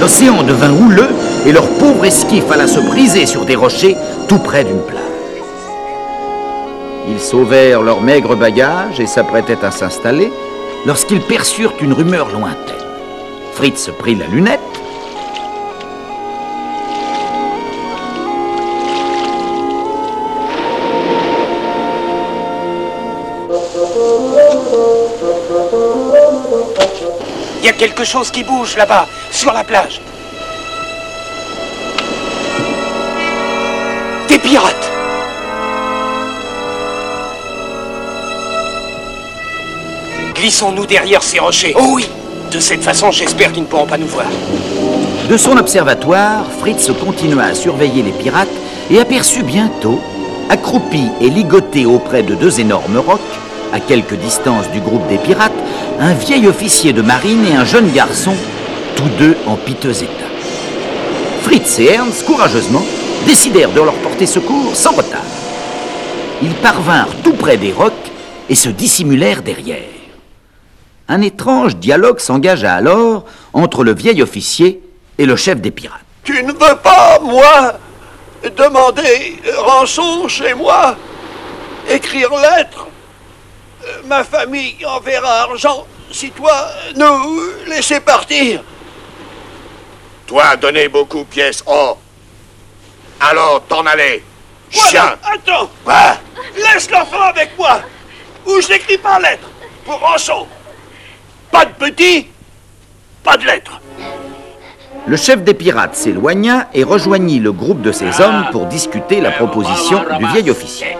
[0.00, 1.10] L'océan devint houleux
[1.44, 3.96] et leur pauvre esquif alla se briser sur des rochers
[4.28, 5.03] tout près d'une plage.
[7.06, 10.32] Ils sauvèrent leur maigre bagage et s'apprêtaient à s'installer
[10.86, 12.74] lorsqu'ils perçurent une rumeur lointaine.
[13.52, 14.60] Fritz prit la lunette.
[27.60, 30.00] Il y a quelque chose qui bouge là-bas, sur la plage.
[34.28, 34.93] Des pirates.
[40.44, 41.74] Glissons-nous derrière ces rochers.
[41.74, 42.06] Oh oui
[42.52, 44.26] De cette façon, j'espère qu'ils ne pourront pas nous voir.
[45.30, 48.52] De son observatoire, Fritz continua à surveiller les pirates
[48.90, 49.98] et aperçut bientôt,
[50.50, 53.20] accroupi et ligoté auprès de deux énormes rocs,
[53.72, 55.50] à quelque distance du groupe des pirates,
[55.98, 58.34] un vieil officier de marine et un jeune garçon,
[58.96, 60.28] tous deux en piteux état.
[61.42, 62.84] Fritz et Ernst, courageusement,
[63.24, 65.24] décidèrent de leur porter secours sans retard.
[66.42, 67.94] Ils parvinrent tout près des rocs
[68.50, 69.93] et se dissimulèrent derrière.
[71.08, 74.80] Un étrange dialogue s'engagea alors entre le vieil officier
[75.18, 76.00] et le chef des pirates.
[76.22, 77.74] Tu ne veux pas, moi,
[78.56, 80.96] demander rançon chez moi
[81.88, 82.86] Écrire lettre?
[84.06, 88.62] Ma famille enverra argent si toi nous laisser partir.
[90.26, 91.98] Toi, donner beaucoup pièces or.
[93.20, 94.22] Alors, t'en allais.
[94.72, 95.18] Voilà, Chien.
[95.22, 96.16] attends Quoi?
[96.56, 97.80] Laisse l'enfant avec moi
[98.46, 99.48] Ou je n'écris pas lettre
[99.84, 100.46] pour rançon.
[101.54, 102.26] Pas de petit,
[103.22, 103.80] pas de lettre.
[105.06, 109.30] Le chef des pirates s'éloigna et rejoignit le groupe de ses hommes pour discuter la
[109.30, 110.96] proposition du vieil officier.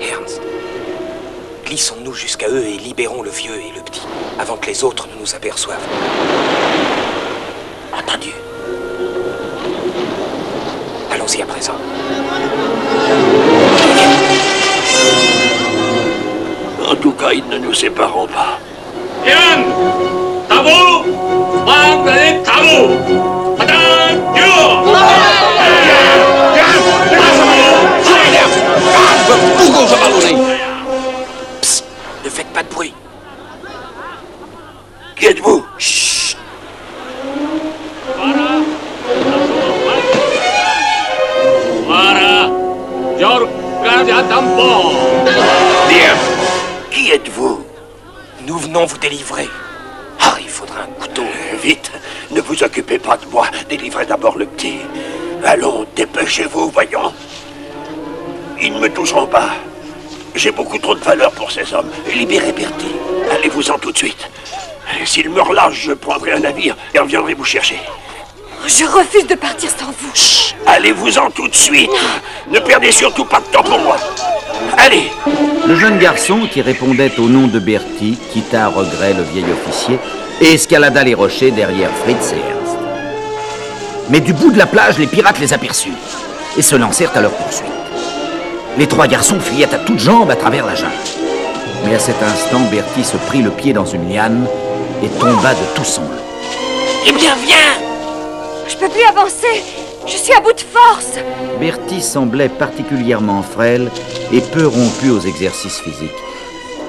[0.00, 0.42] Ernst,
[1.64, 4.02] glissons-nous jusqu'à eux et libérons le vieux et le petit,
[4.40, 5.86] avant que les autres ne nous aperçoivent.
[7.96, 8.32] Entendu.
[11.28, 11.74] Allons-y à présent.
[16.90, 18.58] En tout cas, ils ne nous sépareront pas.
[19.26, 19.64] Yann
[20.48, 21.04] Tabo
[21.66, 22.96] Mande Tabo
[31.60, 31.84] Psst,
[32.24, 32.94] ne faites pas de bruit.
[35.16, 35.66] Qui êtes-vous?
[45.88, 46.14] Bien.
[46.90, 47.64] Qui êtes-vous?
[48.46, 49.48] Nous venons vous délivrer.
[50.20, 51.24] Ah, il faudra un couteau.
[51.60, 51.90] Vite,
[52.30, 53.48] ne vous occupez pas de moi.
[53.68, 54.78] Délivrez d'abord le petit.
[55.44, 57.12] Allons, dépêchez-vous, voyons.
[58.62, 59.50] Ils ne me toucheront pas.
[60.36, 61.90] J'ai beaucoup trop de valeur pour ces hommes.
[62.14, 62.94] Libérez Bertie.
[63.32, 64.30] Allez-vous-en tout de suite.
[65.04, 67.80] S'ils me relâchent, je prendrai un navire et reviendrai vous chercher.
[68.66, 70.47] Je refuse de partir sans vous.
[70.68, 71.90] Allez-vous-en tout de suite.
[72.50, 73.96] Ne perdez surtout pas de temps pour moi.
[74.76, 75.10] Allez,
[75.66, 79.98] Le jeune garçon, qui répondait au nom de Bertie, quitta à regret le vieil officier
[80.40, 82.76] et escalada les rochers derrière Fritz et Ernst.
[84.10, 85.92] Mais du bout de la plage, les pirates les aperçurent
[86.56, 87.68] et se lancèrent à leur poursuite.
[88.76, 90.92] Les trois garçons fuyaient à toutes jambes à travers la jungle.
[91.84, 94.46] Mais à cet instant, Bertie se prit le pied dans une liane
[95.02, 96.08] et tomba de tout son long.
[97.06, 97.56] Eh bien, viens
[98.68, 99.87] Je peux plus avancer.
[100.10, 101.18] Je suis à bout de force.
[101.60, 103.90] Bertie semblait particulièrement frêle
[104.32, 106.10] et peu rompu aux exercices physiques.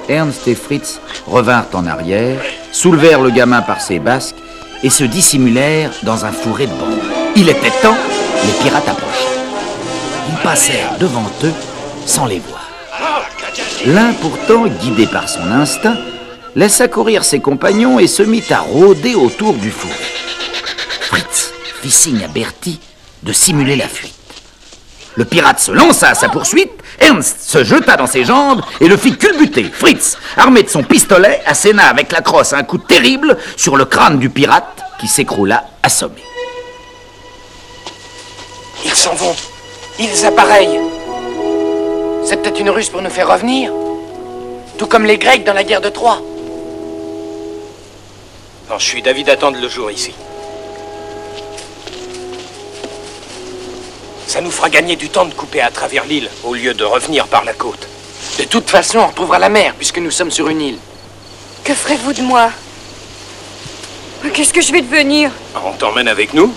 [0.08, 2.40] Ernst et Fritz revinrent en arrière,
[2.72, 4.36] soulevèrent le gamin par ses basques
[4.82, 7.02] et se dissimulèrent dans un fourré de bambous.
[7.36, 7.96] Il était temps,
[8.46, 9.38] les pirates approchaient.
[10.30, 11.52] Ils passèrent devant eux
[12.06, 12.70] sans les voir.
[13.84, 15.98] L'un pourtant, guidé par son instinct,
[16.56, 19.94] laissa courir ses compagnons et se mit à rôder autour du fourré.
[21.02, 21.52] Fritz
[21.82, 22.80] fit signe à Bertie
[23.22, 24.14] de simuler la fuite.
[25.16, 28.96] Le pirate se lança à sa poursuite, Ernst se jeta dans ses jambes et le
[28.96, 29.64] fit culbuter.
[29.64, 34.18] Fritz, armé de son pistolet, asséna avec la crosse un coup terrible sur le crâne
[34.18, 36.22] du pirate qui s'écroula assommé.
[38.84, 39.34] Ils s'en vont.
[39.98, 40.80] Ils appareillent.
[42.24, 43.72] C'est peut-être une ruse pour nous faire revenir.
[44.78, 46.22] Tout comme les Grecs dans la guerre de Troie.
[48.70, 50.14] Non, je suis d'avis d'attendre le jour ici.
[54.30, 57.26] Ça nous fera gagner du temps de couper à travers l'île au lieu de revenir
[57.26, 57.88] par la côte.
[58.38, 60.78] De toute façon, on retrouvera la mer puisque nous sommes sur une île.
[61.64, 62.52] Que ferez-vous de moi?
[64.32, 65.32] Qu'est-ce que je vais devenir?
[65.64, 66.54] On t'emmène avec nous?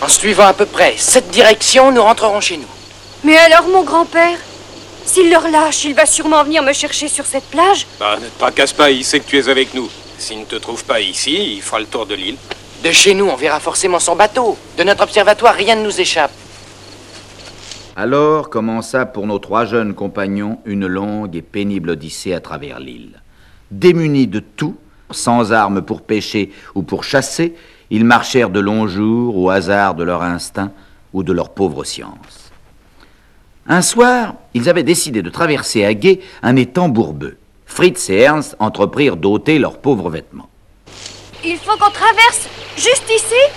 [0.00, 2.72] En suivant à peu près cette direction, nous rentrerons chez nous.
[3.22, 4.38] Mais alors, mon grand-père
[5.04, 7.86] S'il le relâche, il va sûrement venir me chercher sur cette plage?
[8.00, 9.90] Bah, ne te tracasse pas, il sait que tu es avec nous.
[10.16, 12.38] S'il ne te trouve pas ici, il fera le tour de l'île.
[12.84, 14.58] De chez nous, on verra forcément son bateau.
[14.76, 16.32] De notre observatoire, rien ne nous échappe.
[17.96, 23.22] Alors commença pour nos trois jeunes compagnons une longue et pénible odyssée à travers l'île.
[23.70, 24.76] Démunis de tout,
[25.10, 27.54] sans armes pour pêcher ou pour chasser,
[27.88, 30.70] ils marchèrent de longs jours au hasard de leur instinct
[31.14, 32.52] ou de leur pauvre science.
[33.66, 37.38] Un soir, ils avaient décidé de traverser à gué un étang bourbeux.
[37.64, 40.50] Fritz et Ernst entreprirent d'ôter leurs pauvres vêtements.
[41.44, 43.52] Il faut qu'on traverse juste ici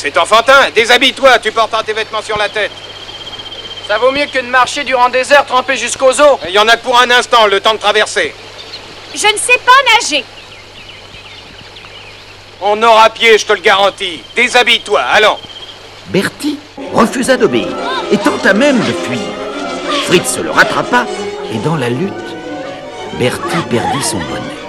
[0.00, 0.70] c'est enfantin.
[0.74, 2.70] Déshabille-toi, tu porteras tes vêtements sur la tête.
[3.86, 6.38] Ça vaut mieux que de marcher durant des heures trempé jusqu'aux os.
[6.48, 8.34] Il y en a pour un instant, le temps de traverser.
[9.14, 10.24] Je ne sais pas nager.
[12.62, 14.22] On aura pied, je te le garantis.
[14.36, 15.38] Déshabille-toi, allons.
[16.06, 16.58] Bertie
[16.94, 17.68] refusa d'obéir
[18.12, 19.20] et tenta même de fuir.
[20.06, 21.06] Fritz le rattrapa
[21.52, 22.12] et dans la lutte,
[23.18, 24.59] Bertie perdit son bonnet.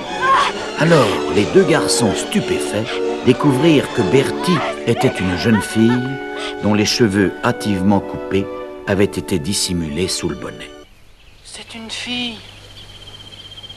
[0.82, 2.90] Alors, les deux garçons stupéfaits
[3.28, 6.02] découvrirent que Bertie était une jeune fille
[6.64, 8.48] dont les cheveux hâtivement coupés
[8.88, 10.72] avaient été dissimulés sous le bonnet.
[11.46, 12.40] C'est une fille.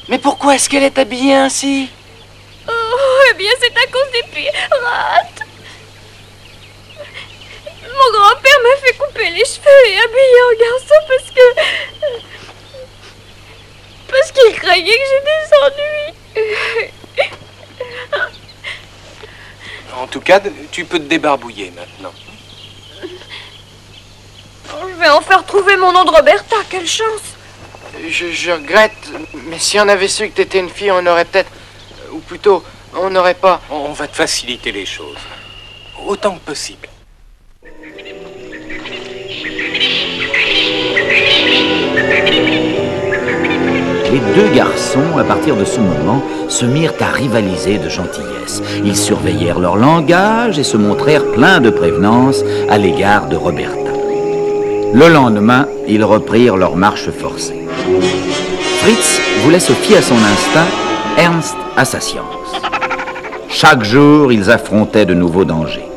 [0.08, 1.90] Mais pourquoi est-ce qu'elle est habillée ainsi?
[2.66, 5.42] Oh, eh bien, c'est à cause des pirates.
[7.82, 11.46] Mon grand-père m'a fait couper les cheveux et habiller en garçon parce que.
[14.08, 16.23] Parce qu'il croyait que j'ai des ennuis.
[19.96, 20.40] En tout cas,
[20.72, 22.12] tu peux te débarbouiller maintenant.
[24.66, 27.22] Je vais enfin retrouver mon nom de Roberta, quelle chance.
[28.08, 28.92] je, je regrette,
[29.46, 31.50] mais si on avait su que t'étais une fille, on aurait peut-être.
[32.10, 33.60] Ou plutôt, on n'aurait pas.
[33.70, 35.18] On va te faciliter les choses.
[36.06, 36.88] Autant que possible.
[44.14, 48.62] Les deux garçons, à partir de ce moment, se mirent à rivaliser de gentillesse.
[48.84, 53.90] Ils surveillèrent leur langage et se montrèrent pleins de prévenance à l'égard de Roberta.
[54.92, 57.66] Le lendemain, ils reprirent leur marche forcée.
[58.82, 60.70] Fritz voulait se fier à son instinct,
[61.18, 62.52] Ernst à sa science.
[63.48, 65.88] Chaque jour, ils affrontaient de nouveaux dangers.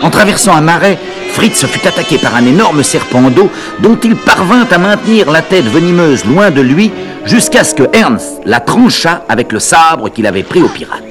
[0.00, 0.96] En traversant un marais,
[1.36, 3.50] Fritz fut attaqué par un énorme serpent d'eau
[3.80, 6.90] dont il parvint à maintenir la tête venimeuse loin de lui
[7.26, 11.02] jusqu'à ce que Ernst la tranchât avec le sabre qu'il avait pris au pirate.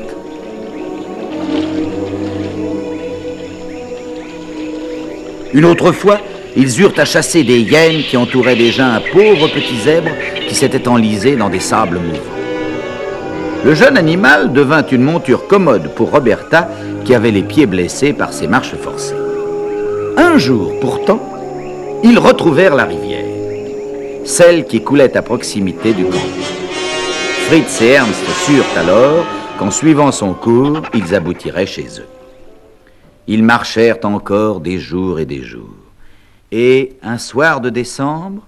[5.54, 6.18] Une autre fois,
[6.58, 10.10] ils eurent à chasser des hyènes qui entouraient déjà un pauvre petit zèbre
[10.48, 12.34] qui s'était enlisé dans des sables mouvants.
[13.64, 16.68] Le jeune animal devint une monture commode pour Roberta
[17.04, 19.25] qui avait les pieds blessés par ses marches forcées.
[20.18, 21.20] Un jour, pourtant,
[22.04, 23.26] ils retrouvèrent la rivière,
[24.24, 26.30] celle qui coulait à proximité du camp.
[27.48, 29.26] Fritz et Ernst surent alors
[29.60, 32.08] qu'en suivant son cours, ils aboutiraient chez eux.
[33.28, 35.76] Ils marchèrent encore des jours et des jours.
[36.52, 38.44] Et un soir de décembre,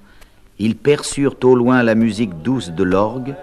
[0.60, 3.36] ils perçurent au loin la musique douce de l'orgue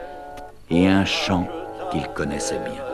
[0.71, 1.47] et un chant
[1.93, 2.94] qu'ils connaissaient bien.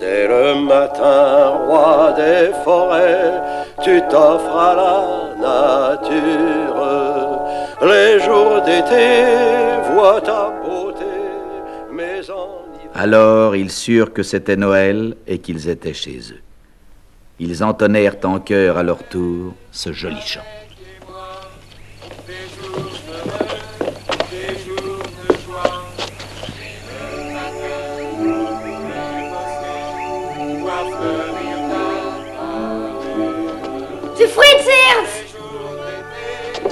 [0.00, 3.34] Dès le matin, roi des forêts,
[3.82, 5.02] tu t'offres à la
[5.98, 6.80] nature.
[7.82, 9.24] Les jours d'été
[9.92, 11.04] voient ta beauté,
[11.92, 12.64] mais en
[12.94, 16.40] Alors ils surent que c'était Noël et qu'ils étaient chez eux.
[17.38, 20.59] Ils entonnèrent en chœur à leur tour ce joli chant.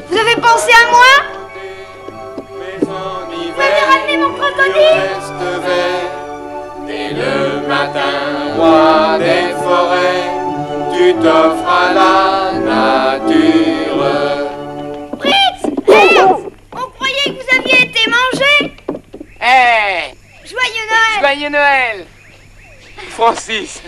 [0.08, 1.12] Vous avez pensé à moi
[2.80, 5.08] Vous m'avez ramené mon crocodile.
[6.86, 10.30] Dès le matin, roi des forêts,
[10.96, 14.04] tu t'offres à la nature.
[15.20, 15.62] Fritz
[16.72, 18.54] On croyait que vous aviez été mangé.
[19.40, 20.14] Hé
[20.44, 21.20] Joyeux Noël.
[21.20, 22.06] Joyeux Noël.
[23.10, 23.82] Francis.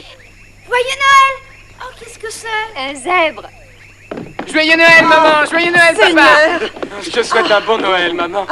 [0.67, 1.35] Joyeux Noël.
[1.83, 2.49] Oh, qu'est-ce que c'est?
[2.77, 3.45] Un zèbre
[4.53, 6.25] Joyeux Noël, maman Joyeux Noël, Seigneur.
[6.61, 8.47] papa Je te souhaite un bon Noël, maman.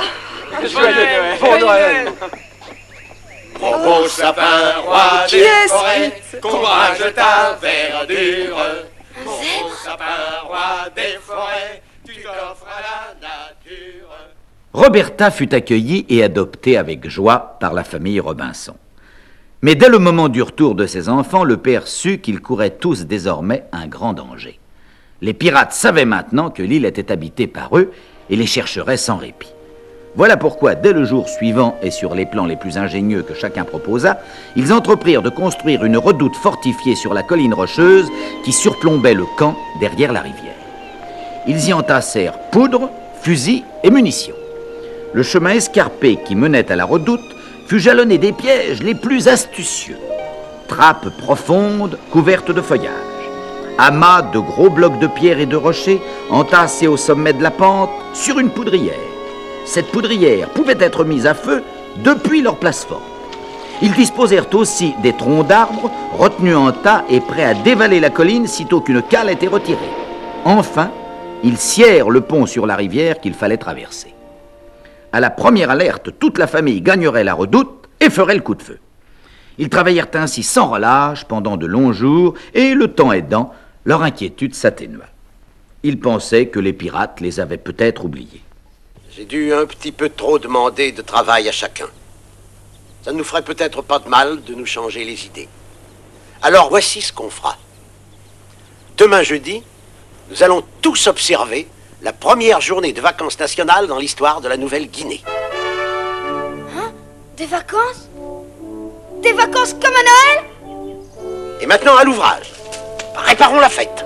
[0.65, 2.13] Joyeux Noël Bon Noël.
[3.61, 8.57] Mon beau sapin, roi des forêts, courage ta verdure.
[9.25, 10.05] Mon beau sapin,
[10.45, 14.09] roi des forêts, tu t'offres à la nature.
[14.73, 18.77] Roberta fut accueillie et adoptée avec joie par la famille Robinson.
[19.63, 23.07] Mais dès le moment du retour de ses enfants, le père sut qu'ils couraient tous
[23.07, 24.61] désormais un grand danger.
[25.21, 27.91] Les pirates savaient maintenant que l'île était habitée par eux
[28.31, 29.53] et les chercheraient sans répit.
[30.15, 33.65] Voilà pourquoi, dès le jour suivant et sur les plans les plus ingénieux que chacun
[33.65, 34.21] proposa,
[34.57, 38.09] ils entreprirent de construire une redoute fortifiée sur la colline rocheuse
[38.45, 40.55] qui surplombait le camp derrière la rivière.
[41.47, 42.91] Ils y entassèrent poudre,
[43.23, 44.35] fusils et munitions.
[45.13, 47.21] Le chemin escarpé qui menait à la redoute
[47.67, 49.99] fut jalonné des pièges les plus astucieux.
[50.69, 52.93] Trappes profondes couvertes de feuillage,
[53.79, 57.91] amas de gros blocs de pierre et de rochers entassés au sommet de la pente
[58.13, 58.95] sur une poudrière.
[59.65, 61.63] Cette poudrière pouvait être mise à feu
[62.05, 63.03] depuis leur place forte.
[63.81, 68.49] Ils disposèrent aussi des troncs d'arbres, retenus en tas et prêts à dévaler la colline
[68.49, 69.79] sitôt qu'une cale était retirée.
[70.45, 70.91] Enfin,
[71.45, 74.15] ils scièrent le pont sur la rivière qu'il fallait traverser.
[75.13, 78.63] À la première alerte, toute la famille gagnerait la redoute et ferait le coup de
[78.63, 78.79] feu.
[79.59, 83.53] Ils travaillèrent ainsi sans relâche pendant de longs jours, et le temps aidant,
[83.89, 85.07] leur inquiétude s'atténua.
[85.83, 88.43] Ils pensaient que les pirates les avaient peut-être oubliés.
[89.11, 91.87] J'ai dû un petit peu trop demander de travail à chacun.
[93.03, 95.49] Ça ne nous ferait peut-être pas de mal de nous changer les idées.
[96.43, 97.57] Alors voici ce qu'on fera.
[98.99, 99.63] Demain jeudi,
[100.29, 101.67] nous allons tous observer
[102.03, 105.23] la première journée de vacances nationales dans l'histoire de la Nouvelle-Guinée.
[106.77, 106.93] Hein?
[107.39, 108.11] Des vacances?
[109.23, 110.45] Des vacances comme à Noël?
[111.63, 112.58] Et maintenant à l'ouvrage.
[113.25, 114.05] Préparons la fête.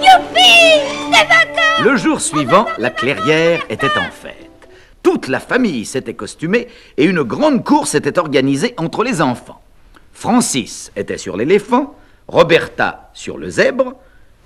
[0.00, 0.82] Youpi
[1.82, 4.36] Le jour suivant, la clairière était en fête.
[5.02, 9.60] Toute la famille s'était costumée et une grande course était organisée entre les enfants.
[10.12, 11.94] Francis était sur l'éléphant,
[12.28, 13.94] Roberta sur le zèbre,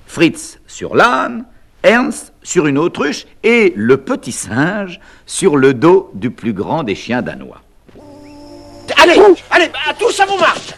[0.07, 1.45] Fritz sur l'âne,
[1.83, 6.95] Ernst sur une autruche et le petit singe sur le dos du plus grand des
[6.95, 7.61] chiens danois.
[9.03, 9.21] Allez,
[9.51, 10.73] allez, bah, tout ça vous marche.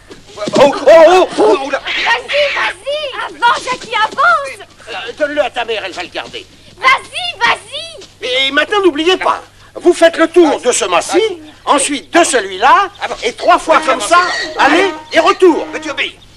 [0.56, 1.80] Oh, oh, oh, oh, oh, là.
[1.80, 5.48] Vas-y, vas-y Avance, Jackie, avance Euh,
[5.84, 6.46] Elle va le garder.
[6.76, 9.42] Vas-y, vas-y Et maintenant, n'oubliez pas,
[9.74, 11.22] vous faites le tour de ce mât-ci,
[11.64, 12.90] ensuite de celui-là,
[13.22, 14.18] et trois fois comme ça,
[14.58, 15.66] allez et retour.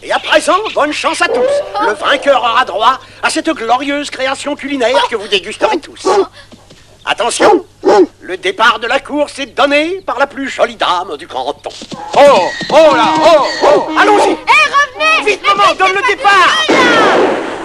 [0.03, 1.85] Et à présent, bonne chance à tous.
[1.85, 6.07] Le vainqueur aura droit à cette glorieuse création culinaire que vous dégusterez tous.
[7.05, 7.65] Attention,
[8.21, 11.69] le départ de la course est donné par la plus jolie dame du canton.
[12.15, 14.31] Oh, oh là, oh, oh, allons-y.
[14.31, 17.60] Hé, revenez Vite, maman, donne le départ.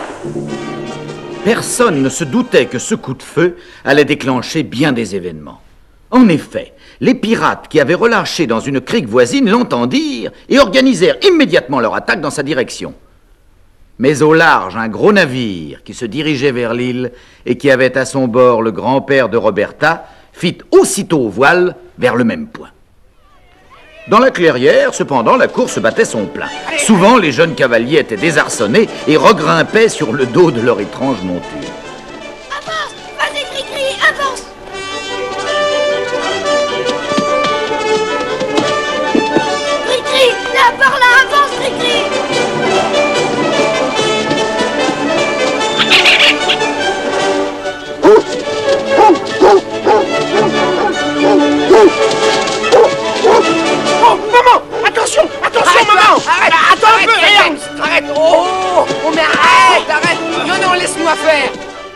[1.47, 5.61] Personne ne se doutait que ce coup de feu allait déclencher bien des événements.
[6.11, 11.79] En effet, les pirates qui avaient relâché dans une crique voisine l'entendirent et organisèrent immédiatement
[11.79, 12.95] leur attaque dans sa direction.
[14.01, 17.13] Mais au large, un gros navire qui se dirigeait vers l'île
[17.47, 22.17] et qui avait à son bord le grand-père de Roberta fit aussitôt au voile vers
[22.17, 22.71] le même point.
[24.09, 26.47] Dans la clairière, cependant, la course battait son plein.
[26.79, 31.66] Souvent, les jeunes cavaliers étaient désarçonnés et regrimpaient sur le dos de leur étrange monture.
[56.27, 56.39] Maman.
[56.39, 57.71] Arrête Attends un peu, arrête.
[57.83, 61.51] Arrête Oh Oh, mais arrête Arrête Non, non, laisse-moi faire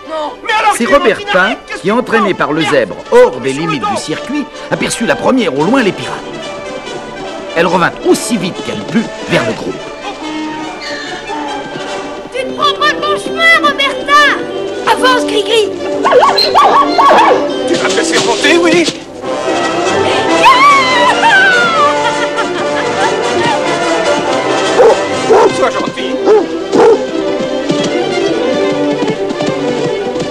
[0.09, 3.97] Non Mais alors, C'est arrête, qu'est-ce qui, entraîné par le zèbre hors des limites du
[3.97, 6.17] circuit, aperçut la première au loin les pirates.
[7.57, 9.75] Elle revint aussi vite qu'elle put vers le groupe.
[12.33, 14.13] Tu ne prends pas le bon chemin, Roberta
[14.91, 15.69] Avance, Cricri
[17.69, 18.85] Tu vas me laisser monter, oui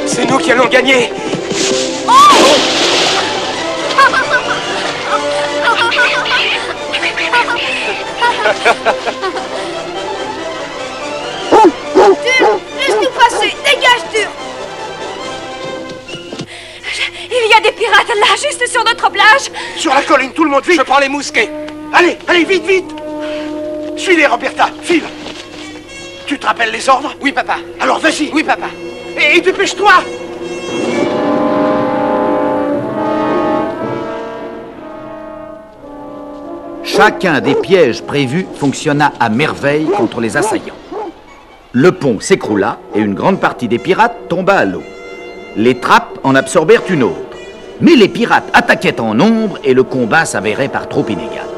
[0.08, 1.12] C'est nous qui allons gagner.
[11.92, 13.54] Dur Laisse-nous passer.
[13.64, 14.30] Dégage, Dur.
[17.30, 19.52] Il y a des pirates là, juste sur notre plage.
[19.78, 20.80] Sur la colline, tout le monde, vite.
[20.80, 21.52] Je prends les mousquets.
[21.94, 22.90] Allez, allez, vite, vite.
[23.96, 25.04] Suis-les, Roberta, file
[26.30, 27.16] Tu te rappelles les ordres?
[27.22, 27.56] Oui, papa.
[27.80, 28.68] Alors vas-y Oui, papa.
[29.18, 29.94] Et, et dépêche-toi
[36.84, 40.76] Chacun des pièges prévus fonctionna à merveille contre les assaillants.
[41.72, 44.84] Le pont s'écroula et une grande partie des pirates tomba à l'eau.
[45.56, 47.38] Les trappes en absorbèrent une autre.
[47.82, 51.49] Mais les pirates attaquaient en nombre et le combat s'avérait par trop inégal.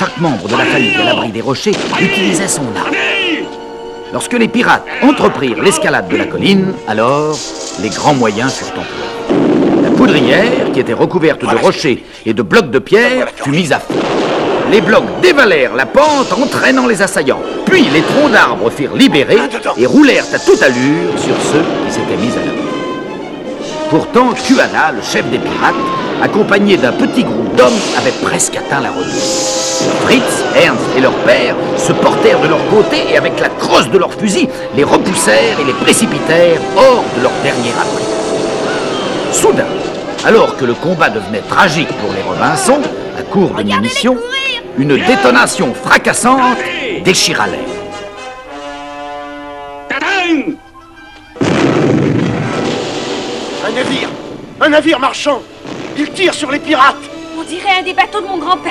[0.00, 2.94] Chaque membre de la famille à l'abri des rochers utilisait son arme.
[4.14, 7.36] Lorsque les pirates entreprirent l'escalade de la colline, alors
[7.82, 9.82] les grands moyens furent employés.
[9.82, 13.78] La poudrière, qui était recouverte de rochers et de blocs de pierre, fut mise à
[13.78, 13.92] feu.
[14.70, 17.42] Les blocs dévalèrent la pente, entraînant les assaillants.
[17.66, 19.36] Puis les troncs d'arbres firent libérer
[19.76, 22.70] et roulèrent à toute allure sur ceux qui s'étaient mis à l'abri.
[23.90, 25.74] Pourtant, Kuala, le chef des pirates,
[26.22, 29.59] accompagné d'un petit groupe d'hommes, avait presque atteint la redoute.
[30.02, 33.98] Fritz, Ernst et leur père se portèrent de leur côté et avec la crosse de
[33.98, 38.04] leur fusil, les repoussèrent et les précipitèrent hors de leur dernier abri.
[39.32, 39.66] Soudain,
[40.24, 42.80] alors que le combat devenait tragique pour les Robinson,
[43.18, 44.16] à court de munitions,
[44.78, 46.58] une détonation fracassante
[47.04, 47.60] déchira l'air.
[53.66, 54.08] Un navire
[54.60, 55.42] Un navire marchand.
[55.96, 57.09] Il tire sur les pirates
[57.40, 58.70] On dirait un des bateaux de mon grand-père.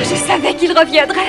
[0.00, 1.20] Je savais qu'il reviendrait.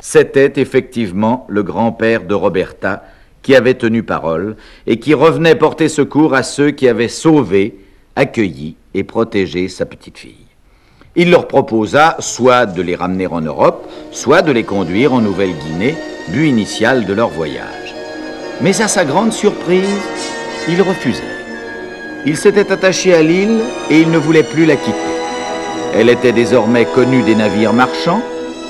[0.00, 3.04] C'était effectivement le grand-père de Roberta
[3.50, 4.54] qui avait tenu parole
[4.86, 7.80] et qui revenait porter secours à ceux qui avaient sauvé,
[8.14, 10.46] accueilli et protégé sa petite fille.
[11.16, 15.96] Il leur proposa soit de les ramener en Europe, soit de les conduire en Nouvelle-Guinée,
[16.28, 17.92] but initial de leur voyage.
[18.60, 19.98] Mais à sa grande surprise,
[20.68, 21.24] ils refusaient.
[22.26, 24.94] Il s'était attaché à l'île et il ne voulait plus la quitter.
[25.92, 28.22] Elle était désormais connue des navires marchands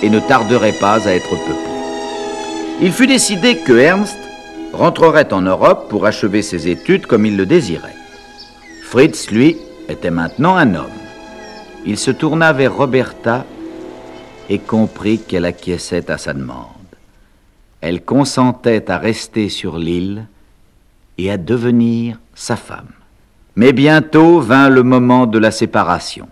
[0.03, 1.71] et ne tarderait pas à être peuplée.
[2.81, 4.17] Il fut décidé que Ernst
[4.73, 7.97] rentrerait en Europe pour achever ses études comme il le désirait.
[8.83, 9.57] Fritz, lui,
[9.89, 10.87] était maintenant un homme.
[11.87, 13.45] Il se tourna vers Roberta
[14.49, 16.67] et comprit qu'elle acquiesçait à sa demande.
[17.81, 20.27] Elle consentait à rester sur l'île
[21.19, 22.89] et à devenir sa femme.
[23.57, 26.29] Mais bientôt vint le moment de la séparation.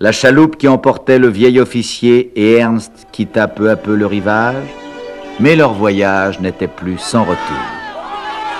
[0.00, 4.68] La chaloupe qui emportait le vieil officier et Ernst quitta peu à peu le rivage,
[5.40, 7.64] mais leur voyage n'était plus sans retour.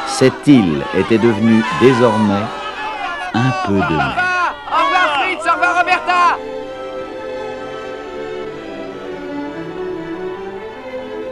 [0.06, 2.44] Cette île était devenue désormais
[3.34, 4.16] un peu de mer.
[4.70, 6.38] Au revoir Fritz, au revoir Roberta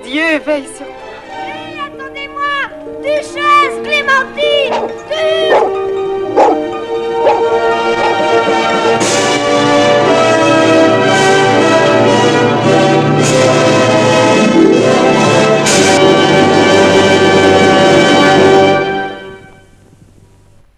[0.04, 0.94] Dieu veille sur toi.
[1.32, 2.56] Hé, attendez-moi
[3.02, 5.96] Duchesse Clémentine Duc